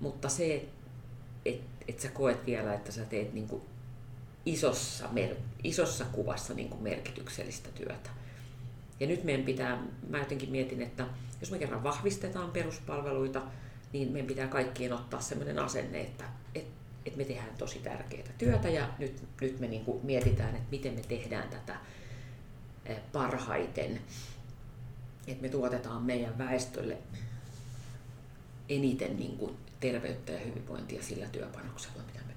Mutta 0.00 0.28
se, 0.28 0.54
että 0.54 0.78
et, 1.44 1.60
et 1.88 2.00
sä 2.00 2.08
koet 2.08 2.46
vielä, 2.46 2.74
että 2.74 2.92
sä 2.92 3.04
teet 3.04 3.32
niinku 3.32 3.62
isossa, 4.46 5.08
mer- 5.12 5.36
isossa 5.64 6.04
kuvassa 6.04 6.54
niinku 6.54 6.76
merkityksellistä 6.76 7.68
työtä. 7.74 8.10
Ja 9.00 9.06
nyt 9.06 9.24
meidän 9.24 9.44
pitää, 9.44 9.82
mä 10.08 10.18
jotenkin 10.18 10.50
mietin, 10.50 10.82
että 10.82 11.06
jos 11.40 11.50
me 11.50 11.58
kerran 11.58 11.82
vahvistetaan 11.82 12.50
peruspalveluita, 12.50 13.42
niin 13.92 14.12
meidän 14.12 14.26
pitää 14.26 14.48
kaikkien 14.48 14.92
ottaa 14.92 15.20
sellainen 15.20 15.58
asenne, 15.58 16.00
että, 16.00 16.24
että, 16.54 16.74
että 17.06 17.18
me 17.18 17.24
tehdään 17.24 17.56
tosi 17.58 17.78
tärkeää 17.78 18.32
työtä 18.38 18.68
ja 18.68 18.88
nyt, 18.98 19.22
nyt 19.40 19.60
me 19.60 19.66
niin 19.66 19.84
kuin 19.84 20.06
mietitään, 20.06 20.54
että 20.54 20.70
miten 20.70 20.94
me 20.94 21.02
tehdään 21.08 21.48
tätä 21.48 21.76
eh, 22.86 23.00
parhaiten, 23.12 24.00
että 25.26 25.42
me 25.42 25.48
tuotetaan 25.48 26.02
meidän 26.02 26.38
väestölle 26.38 26.98
eniten 28.68 29.16
niin 29.16 29.36
kuin 29.36 29.56
terveyttä 29.80 30.32
ja 30.32 30.38
hyvinvointia 30.38 31.02
sillä 31.02 31.26
työpanoksella, 31.26 32.02
mitä 32.06 32.20
me. 32.26 32.32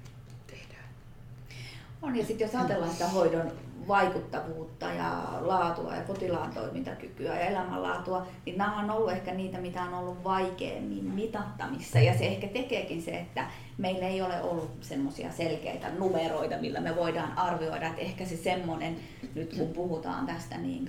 On, 2.02 2.16
ja 2.16 2.26
sitten 2.26 2.44
jos 2.46 2.54
ajatellaan 2.54 2.92
sitä 2.92 3.08
hoidon 3.08 3.52
vaikuttavuutta 3.88 4.86
ja 4.86 5.38
laatua 5.40 5.94
ja 5.94 6.02
potilaan 6.02 6.54
toimintakykyä 6.54 7.34
ja 7.34 7.40
elämänlaatua, 7.40 8.26
niin 8.46 8.58
nämä 8.58 8.78
on 8.78 8.90
ollut 8.90 9.12
ehkä 9.12 9.34
niitä, 9.34 9.58
mitä 9.58 9.82
on 9.82 9.94
ollut 9.94 10.24
vaikeammin 10.24 11.04
mitattamissa. 11.04 11.98
Ja 11.98 12.18
se 12.18 12.26
ehkä 12.26 12.46
tekeekin 12.48 13.02
se, 13.02 13.10
että 13.10 13.46
meillä 13.78 14.06
ei 14.06 14.22
ole 14.22 14.42
ollut 14.42 14.70
semmoisia 14.80 15.32
selkeitä 15.32 15.90
numeroita, 15.90 16.58
millä 16.60 16.80
me 16.80 16.96
voidaan 16.96 17.38
arvioida, 17.38 17.86
että 17.86 18.00
ehkä 18.00 18.24
se 18.24 18.36
semmoinen, 18.36 18.96
nyt 19.34 19.54
kun 19.58 19.68
puhutaan 19.68 20.26
tästä 20.26 20.58
niin 20.58 20.88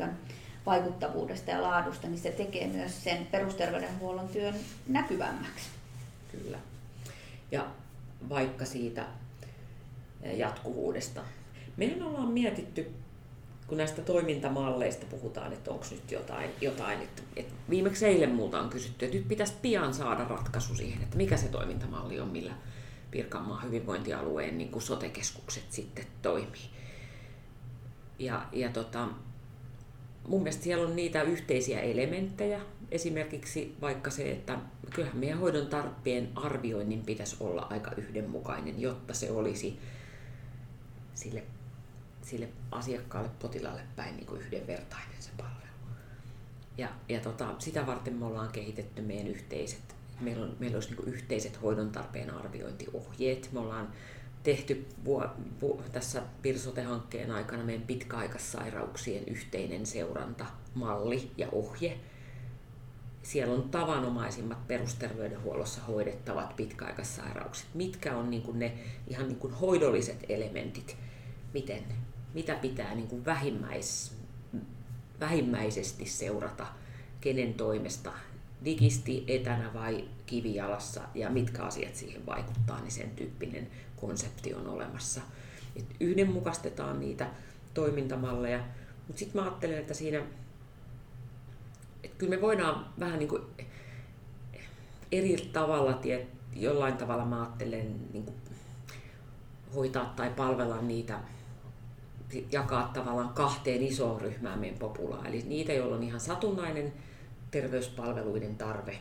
vaikuttavuudesta 0.65 1.51
ja 1.51 1.61
laadusta, 1.61 2.07
niin 2.07 2.19
se 2.19 2.31
tekee 2.31 2.67
myös 2.67 3.03
sen 3.03 3.27
perusterveydenhuollon 3.31 4.27
työn 4.27 4.55
näkyvämmäksi. 4.87 5.69
Kyllä. 6.31 6.57
Ja 7.51 7.65
vaikka 8.29 8.65
siitä 8.65 9.05
jatkuvuudesta. 10.31 11.21
Mehän 11.77 12.03
ollaan 12.03 12.31
mietitty, 12.31 12.91
kun 13.67 13.77
näistä 13.77 14.01
toimintamalleista 14.01 15.05
puhutaan, 15.05 15.53
että 15.53 15.71
onko 15.71 15.85
nyt 15.91 16.11
jotain, 16.11 16.49
jotain 16.61 17.01
että, 17.01 17.21
että 17.35 17.53
viimeksi 17.69 18.05
eilen 18.05 18.31
multa 18.35 18.59
on 18.59 18.69
kysytty, 18.69 19.05
että 19.05 19.17
nyt 19.17 19.27
pitäisi 19.27 19.53
pian 19.61 19.93
saada 19.93 20.23
ratkaisu 20.23 20.75
siihen, 20.75 21.03
että 21.03 21.17
mikä 21.17 21.37
se 21.37 21.47
toimintamalli 21.47 22.19
on, 22.19 22.29
millä 22.29 22.53
Pirkanmaan 23.13 23.63
hyvinvointialueen 23.63 24.57
niin 24.57 24.71
kuin 24.71 24.81
sote-keskukset 24.81 25.63
sitten 25.69 26.05
toimii. 26.21 26.69
Ja, 28.19 28.45
ja 28.51 28.69
tota, 28.69 29.07
mun 30.27 30.43
mielestä 30.43 30.63
siellä 30.63 30.87
on 30.87 30.95
niitä 30.95 31.21
yhteisiä 31.21 31.79
elementtejä, 31.79 32.61
esimerkiksi 32.91 33.75
vaikka 33.81 34.11
se, 34.11 34.31
että 34.31 34.59
kyllähän 34.93 35.17
meidän 35.17 35.39
hoidon 35.39 35.67
tarpeen 35.67 36.29
arvioinnin 36.35 37.05
pitäisi 37.05 37.35
olla 37.39 37.67
aika 37.69 37.91
yhdenmukainen, 37.97 38.81
jotta 38.81 39.13
se 39.13 39.31
olisi 39.31 39.79
sille, 41.13 41.43
sille 42.21 42.49
asiakkaalle, 42.71 43.29
potilaalle 43.41 43.81
päin 43.95 44.17
niin 44.17 44.27
kuin 44.27 44.41
yhdenvertainen 44.41 45.15
se 45.19 45.29
palvelu. 45.37 45.63
Ja, 46.77 46.89
ja 47.09 47.19
tota, 47.19 47.55
sitä 47.59 47.87
varten 47.87 48.13
me 48.13 48.25
ollaan 48.25 48.51
kehitetty 48.51 49.01
meidän 49.01 49.27
yhteiset, 49.27 49.95
meillä, 50.19 50.45
on, 50.45 50.55
meillä 50.59 50.75
olisi 50.75 50.95
niin 50.95 51.07
yhteiset 51.07 51.61
hoidon 51.61 51.91
tarpeen 51.91 52.33
arviointiohjeet. 52.33 53.49
Me 53.51 53.59
ollaan 53.59 53.89
tehty 54.43 54.85
vuo, 55.05 55.29
vu, 55.61 55.81
tässä 55.91 56.23
Pirsote-hankkeen 56.41 57.31
aikana 57.31 57.63
meidän 57.63 57.87
pitkäaikaissairauksien 57.87 59.23
yhteinen 59.27 59.85
seurantamalli 59.85 61.31
ja 61.37 61.47
ohje. 61.51 61.99
Siellä 63.23 63.53
on 63.53 63.69
tavanomaisimmat 63.69 64.67
perusterveydenhuollossa 64.67 65.81
hoidettavat 65.81 66.55
pitkäaikaissairaukset. 66.55 67.67
Mitkä 67.73 68.15
on 68.15 68.29
niin 68.29 68.41
kuin 68.41 68.59
ne 68.59 68.73
ihan 69.07 69.27
niin 69.27 69.39
kuin 69.39 69.53
hoidolliset 69.53 70.25
elementit, 70.29 70.97
miten, 71.53 71.83
mitä 72.33 72.55
pitää 72.55 72.95
niin 72.95 73.07
kuin 73.07 73.25
vähimmäis, 73.25 74.17
vähimmäisesti 75.19 76.05
seurata, 76.05 76.67
kenen 77.21 77.53
toimesta, 77.53 78.11
digisti, 78.65 79.23
etänä 79.27 79.73
vai 79.73 80.07
kivijalassa? 80.25 81.01
Ja 81.15 81.29
mitkä 81.29 81.63
asiat 81.63 81.95
siihen 81.95 82.25
vaikuttaa, 82.25 82.81
niin 82.81 82.91
sen 82.91 83.09
tyyppinen 83.09 83.67
konsepti 83.95 84.53
on 84.53 84.67
olemassa. 84.67 85.21
Et 85.75 85.85
yhdenmukaistetaan 85.99 86.99
niitä 86.99 87.27
toimintamalleja, 87.73 88.63
mutta 89.07 89.19
sitten 89.19 89.41
mä 89.41 89.47
ajattelen, 89.47 89.77
että 89.77 89.93
siinä, 89.93 90.21
kyllä 92.17 92.35
me 92.35 92.41
voidaan 92.41 92.85
vähän 92.99 93.19
niin 93.19 93.29
kuin 93.29 93.41
eri 95.11 95.49
tavalla, 95.53 96.01
jollain 96.55 96.97
tavalla 96.97 97.25
mä 97.25 97.41
ajattelen 97.41 97.95
niin 98.13 98.25
kuin 98.25 98.35
hoitaa 99.75 100.13
tai 100.15 100.29
palvella 100.29 100.81
niitä, 100.81 101.19
jakaa 102.51 102.91
tavallaan 102.93 103.29
kahteen 103.29 103.83
isoon 103.83 104.21
ryhmään 104.21 104.59
meidän 104.59 104.79
populaa. 104.79 105.27
Eli 105.27 105.41
niitä, 105.47 105.73
joilla 105.73 105.95
on 105.95 106.03
ihan 106.03 106.19
satunnainen 106.19 106.93
terveyspalveluiden 107.51 108.55
tarve, 108.55 108.99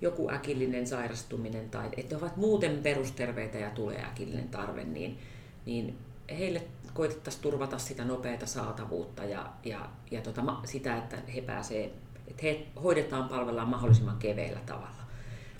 joku 0.00 0.30
äkillinen 0.30 0.86
sairastuminen 0.86 1.70
tai 1.70 1.88
että 1.96 2.16
ovat 2.16 2.36
muuten 2.36 2.82
perusterveitä 2.82 3.58
ja 3.58 3.70
tulee 3.70 4.04
äkillinen 4.04 4.48
tarve, 4.48 4.84
niin, 4.84 5.18
niin 5.66 5.98
heille 6.38 6.62
koitettaisiin 6.94 7.42
turvata 7.42 7.78
sitä 7.78 8.04
nopeata 8.04 8.46
saatavuutta 8.46 9.24
ja, 9.24 9.46
ja, 9.64 9.88
ja 10.10 10.20
tota, 10.20 10.42
sitä, 10.64 10.96
että 10.96 11.16
he 11.34 11.40
pääsee, 11.40 11.92
että 12.30 12.42
he 12.42 12.66
hoidetaan 12.82 13.28
palvellaan 13.28 13.68
mahdollisimman 13.68 14.18
keveillä 14.18 14.60
tavalla. 14.66 15.00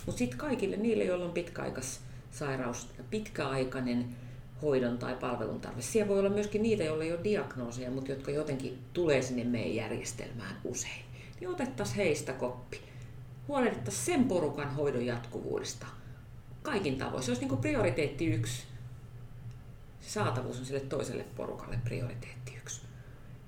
Mutta 0.07 0.19
sitten 0.19 0.39
kaikille 0.39 0.77
niille, 0.77 1.05
joilla 1.05 1.25
on 1.25 1.33
pitkäaikaissairaus, 1.33 2.89
pitkäaikainen 3.11 4.17
hoidon 4.63 4.99
tai 4.99 5.17
palvelun 5.21 5.61
tarve. 5.61 5.83
Siellä 5.83 6.09
voi 6.09 6.19
olla 6.19 6.31
myöskin 6.31 6.63
niitä, 6.63 6.85
joilla 6.85 7.05
ei 7.05 7.13
ole 7.13 7.25
diagnooseja, 7.25 7.91
mutta 7.91 8.13
jotka 8.13 8.31
jotenkin 8.31 8.79
tulee 8.93 9.23
sinne 9.23 9.45
meidän 9.45 9.75
järjestelmään 9.75 10.61
usein. 10.65 11.05
Niin 11.41 11.51
otettaisiin 11.51 11.97
heistä 11.97 12.33
koppi 12.33 12.81
huolehdittaisiin 13.49 14.05
sen 14.05 14.25
porukan 14.25 14.75
hoidon 14.75 15.07
jatkuvuudesta 15.07 15.87
kaikin 16.63 16.99
tavoin. 16.99 17.23
Se 17.23 17.31
olisi 17.31 17.47
niin 17.47 17.59
prioriteetti 17.59 18.27
yksi. 18.27 18.63
Se 20.01 20.11
saatavuus 20.11 20.59
on 20.59 20.65
sille 20.65 20.81
toiselle 20.81 21.25
porukalle 21.37 21.79
prioriteetti 21.85 22.57
yksi. 22.57 22.81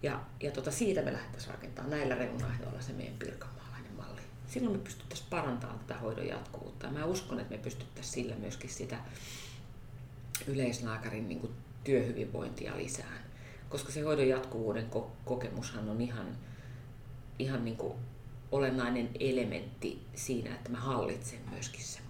Ja, 0.03 0.21
ja 0.41 0.51
tota, 0.51 0.71
siitä 0.71 1.03
me 1.03 1.13
lähdettäisiin 1.13 1.55
rakentamaan 1.55 1.91
näillä 1.91 2.15
reunaehdoilla 2.15 2.81
se 2.81 2.93
meidän 2.93 3.19
pirkanmaalainen 3.19 3.93
malli. 3.97 4.21
Silloin 4.47 4.77
me 4.77 4.83
pystyttäisiin 4.85 5.31
parantamaan 5.31 5.79
tätä 5.79 6.01
hoidon 6.01 6.27
jatkuvuutta. 6.27 6.87
Ja 6.87 6.93
mä 6.93 7.05
uskon, 7.05 7.41
että 7.41 7.55
me 7.55 7.63
pystyttäisiin 7.63 8.15
sillä 8.15 8.37
myöskin 8.37 8.71
sitä 8.71 8.99
yleislääkärin 10.47 11.29
niin 11.29 11.41
kuin 11.41 11.53
työhyvinvointia 11.85 12.77
lisään. 12.77 13.19
Koska 13.69 13.93
se 13.93 14.01
hoidon 14.01 14.29
jatkuvuuden 14.29 14.91
kokemushan 15.25 15.89
on 15.89 16.01
ihan, 16.01 16.37
ihan 17.39 17.65
niin 17.65 17.77
kuin 17.77 17.95
olennainen 18.53 19.11
elementti 19.21 20.07
siinä, 20.15 20.55
että 20.55 20.71
mä 20.71 20.81
hallitsen 20.81 21.41
myöskin 21.51 21.85
sen. 21.85 22.03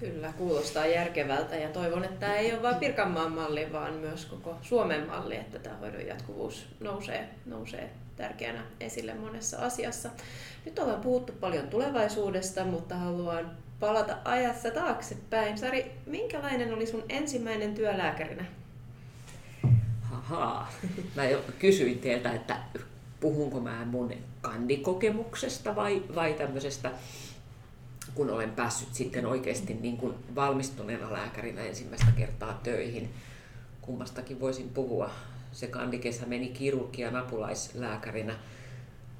Kyllä, 0.00 0.32
kuulostaa 0.38 0.86
järkevältä 0.86 1.56
ja 1.56 1.68
toivon, 1.68 2.04
että 2.04 2.20
tämä 2.20 2.36
ei 2.36 2.52
ole 2.52 2.62
vain 2.62 2.76
Pirkanmaan 2.76 3.32
malli, 3.32 3.72
vaan 3.72 3.92
myös 3.94 4.24
koko 4.24 4.56
Suomen 4.62 5.06
malli, 5.06 5.36
että 5.36 5.58
tämä 5.58 5.76
hoidon 5.76 6.06
jatkuvuus 6.06 6.66
nousee, 6.80 7.28
nousee 7.46 7.90
tärkeänä 8.16 8.62
esille 8.80 9.14
monessa 9.14 9.58
asiassa. 9.58 10.10
Nyt 10.64 10.78
ollaan 10.78 11.00
puhuttu 11.00 11.32
paljon 11.40 11.68
tulevaisuudesta, 11.68 12.64
mutta 12.64 12.94
haluan 12.94 13.50
palata 13.80 14.16
ajassa 14.24 14.70
taaksepäin. 14.70 15.58
Sari, 15.58 15.92
minkälainen 16.06 16.74
oli 16.74 16.86
sun 16.86 17.04
ensimmäinen 17.08 17.74
työlääkärinä? 17.74 18.44
Haha, 20.02 20.68
mä 21.16 21.24
jo 21.24 21.44
kysyin 21.58 21.98
teiltä, 21.98 22.32
että 22.32 22.56
puhunko 23.20 23.60
mä 23.60 23.84
mun 23.84 24.12
kandikokemuksesta 24.40 25.76
vai, 25.76 26.02
vai 26.14 26.34
tämmöisestä, 26.34 26.90
kun 28.18 28.30
olen 28.30 28.50
päässyt 28.50 28.94
sitten 28.94 29.26
oikeasti 29.26 29.74
niin 29.74 29.96
kuin 29.96 30.14
valmistuneena 30.34 31.12
lääkärinä 31.12 31.62
ensimmäistä 31.62 32.12
kertaa 32.16 32.60
töihin. 32.62 33.10
Kummastakin 33.80 34.40
voisin 34.40 34.68
puhua. 34.68 35.10
Se 35.52 35.66
kandikesä 35.66 36.26
meni 36.26 36.48
kirurgian 36.48 37.16
apulaislääkärinä 37.16 38.36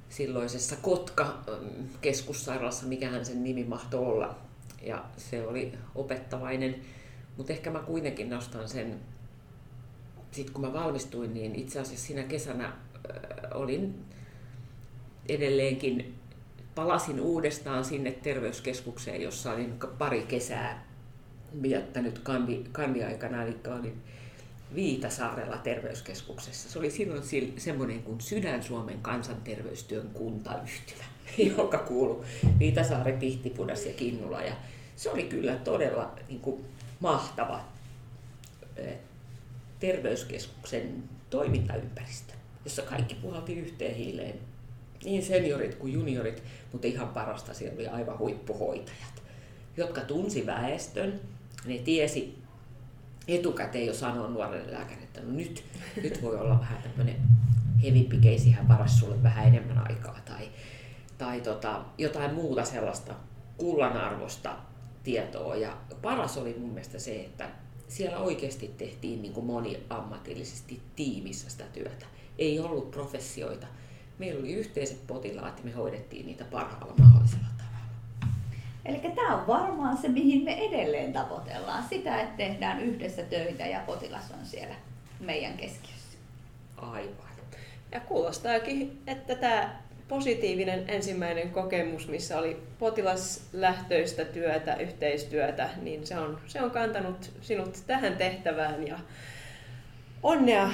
silloisessa 0.09 0.77
Kotka-keskussairaalassa, 0.77 2.87
mikähän 2.87 3.25
sen 3.25 3.45
nimi 3.45 3.65
mahtoi 3.65 4.01
olla. 4.01 4.39
Ja 4.83 5.05
se 5.17 5.47
oli 5.47 5.73
opettavainen. 5.95 6.75
Mutta 7.37 7.53
ehkä 7.53 7.71
mä 7.71 7.79
kuitenkin 7.79 8.31
nostan 8.31 8.69
sen, 8.69 9.01
sitten 10.31 10.55
kun 10.55 10.63
mä 10.63 10.73
valmistuin, 10.73 11.35
niin 11.35 11.55
itse 11.55 11.81
asiassa 11.81 12.07
siinä 12.07 12.23
kesänä 12.23 12.73
olin 13.55 14.05
edelleenkin, 15.29 16.18
palasin 16.79 17.21
uudestaan 17.21 17.85
sinne 17.85 18.13
terveyskeskukseen, 18.13 19.23
jossa 19.23 19.53
olin 19.53 19.75
pari 19.99 20.23
kesää 20.23 20.87
viettänyt 21.63 22.19
kandi, 22.19 22.65
kandiaikana, 22.73 23.43
eli 23.43 23.57
olin 23.79 24.03
Viitasaarella 24.75 25.57
terveyskeskuksessa. 25.57 26.71
Se 26.71 26.79
oli 26.79 26.91
silloin 26.91 27.23
semmoinen 27.57 28.03
kuin 28.03 28.21
Sydän-Suomen 28.21 28.99
kansanterveystyön 29.03 30.11
kuntayhtymä, 30.15 31.05
joka 31.57 31.79
kuului 31.79 32.25
Viitasaari, 32.59 33.13
Pihtipudas 33.13 33.87
ja 33.87 33.93
Kinnula. 33.93 34.43
Ja 34.43 34.53
se 34.97 35.11
oli 35.11 35.25
kyllä 35.25 35.55
todella 35.55 36.15
niin 36.29 36.41
kuin, 36.41 36.65
mahtava 37.01 37.65
terveyskeskuksen 39.81 41.03
toimintaympäristö, 41.31 42.33
jossa 42.65 42.83
kaikki 42.83 43.15
puhalti 43.15 43.55
yhteen 43.55 43.95
hiileen. 43.95 44.48
Niin 45.05 45.23
seniorit 45.23 45.75
kuin 45.75 45.93
juniorit, 45.93 46.43
mutta 46.73 46.87
ihan 46.87 47.09
parasta 47.09 47.55
siellä 47.55 47.77
oli 47.77 47.89
aivan 47.89 48.19
huippuhoitajat, 48.19 49.23
jotka 49.77 50.01
tunsi 50.01 50.47
väestön. 50.47 51.21
Ne 51.65 51.79
tiesi 51.79 52.39
etukäteen 53.29 53.87
jo 53.87 53.95
sanoa 53.95 54.29
nuorelle 54.29 54.73
lääkärille, 54.73 55.05
että 55.05 55.21
no 55.21 55.33
nyt, 55.33 55.65
nyt 56.03 56.23
voi 56.23 56.37
olla 56.37 56.61
vähän 56.61 56.83
tämmöinen 56.83 57.17
hevimpi 57.83 58.17
keisi, 58.17 58.51
hän 58.51 58.69
varas 58.69 58.99
sulle 58.99 59.23
vähän 59.23 59.47
enemmän 59.47 59.87
aikaa 59.89 60.21
tai, 60.25 60.49
tai 61.19 61.41
tota, 61.41 61.85
jotain 61.99 62.35
muuta 62.35 62.65
sellaista 62.65 63.15
kullanarvosta 63.57 64.57
tietoa. 65.03 65.57
Ja 65.57 65.77
paras 66.03 66.37
oli 66.37 66.57
mun 66.59 66.71
mielestä 66.71 66.99
se, 66.99 67.21
että 67.21 67.51
siellä 67.89 68.19
oikeasti 68.19 68.75
tehtiin 68.79 69.23
niin 69.23 69.35
kuin 69.35 69.47
moniammatillisesti 69.47 70.81
tiimissä 70.97 71.51
sitä 71.51 71.65
työtä. 71.73 72.07
Ei 72.39 72.61
ollut 72.61 72.91
professioita. 72.91 73.67
Meillä 74.19 74.41
oli 74.41 74.53
yhteiset 74.53 75.07
potilaat 75.07 75.59
ja 75.59 75.65
me 75.65 75.71
hoidettiin 75.71 76.27
niitä 76.27 76.45
parhaalla 76.45 76.95
mahdollisella 76.99 77.49
Eli 78.89 78.99
tämä 78.99 79.35
on 79.35 79.47
varmaan 79.47 79.97
se, 79.97 80.09
mihin 80.09 80.45
me 80.45 80.67
edelleen 80.67 81.13
tavoitellaan. 81.13 81.85
Sitä, 81.89 82.21
että 82.21 82.37
tehdään 82.37 82.81
yhdessä 82.81 83.23
töitä 83.23 83.67
ja 83.67 83.81
potilas 83.87 84.31
on 84.41 84.47
siellä 84.47 84.75
meidän 85.21 85.53
keskiössä. 85.53 86.19
Aivan. 86.77 87.29
Ja 87.93 88.01
kuulostaakin, 88.01 89.03
että 89.07 89.35
tämä 89.35 89.77
positiivinen 90.09 90.85
ensimmäinen 90.89 91.51
kokemus, 91.51 92.09
missä 92.09 92.39
oli 92.39 92.63
potilaslähtöistä 92.79 94.25
työtä, 94.25 94.75
yhteistyötä, 94.75 95.71
niin 95.83 96.07
se 96.07 96.19
on, 96.19 96.41
se 96.47 96.63
on 96.63 96.71
kantanut 96.71 97.31
sinut 97.41 97.79
tähän 97.87 98.17
tehtävään 98.17 98.87
ja 98.87 98.99
onnea 100.23 100.71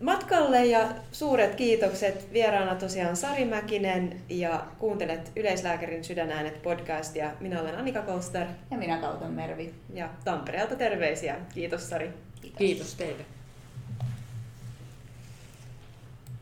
matkalle 0.00 0.66
ja 0.66 0.88
suuret 1.12 1.54
kiitokset. 1.54 2.32
Vieraana 2.32 2.74
tosiaan 2.74 3.16
Sari 3.16 3.44
Mäkinen 3.44 4.20
ja 4.28 4.66
kuuntelet 4.78 5.32
Yleislääkärin 5.36 6.04
sydänäänet 6.04 6.62
podcastia. 6.62 7.30
Minä 7.40 7.60
olen 7.60 7.78
Annika 7.78 8.02
Kolster. 8.02 8.46
Ja 8.70 8.78
minä 8.78 8.98
Kauton 8.98 9.30
Mervi. 9.32 9.74
Ja 9.94 10.08
Tampereelta 10.24 10.76
terveisiä. 10.76 11.36
Kiitos 11.54 11.88
Sari. 11.88 12.10
Kiitos, 12.40 12.58
Kiitos 12.58 12.94
teille. 12.94 13.37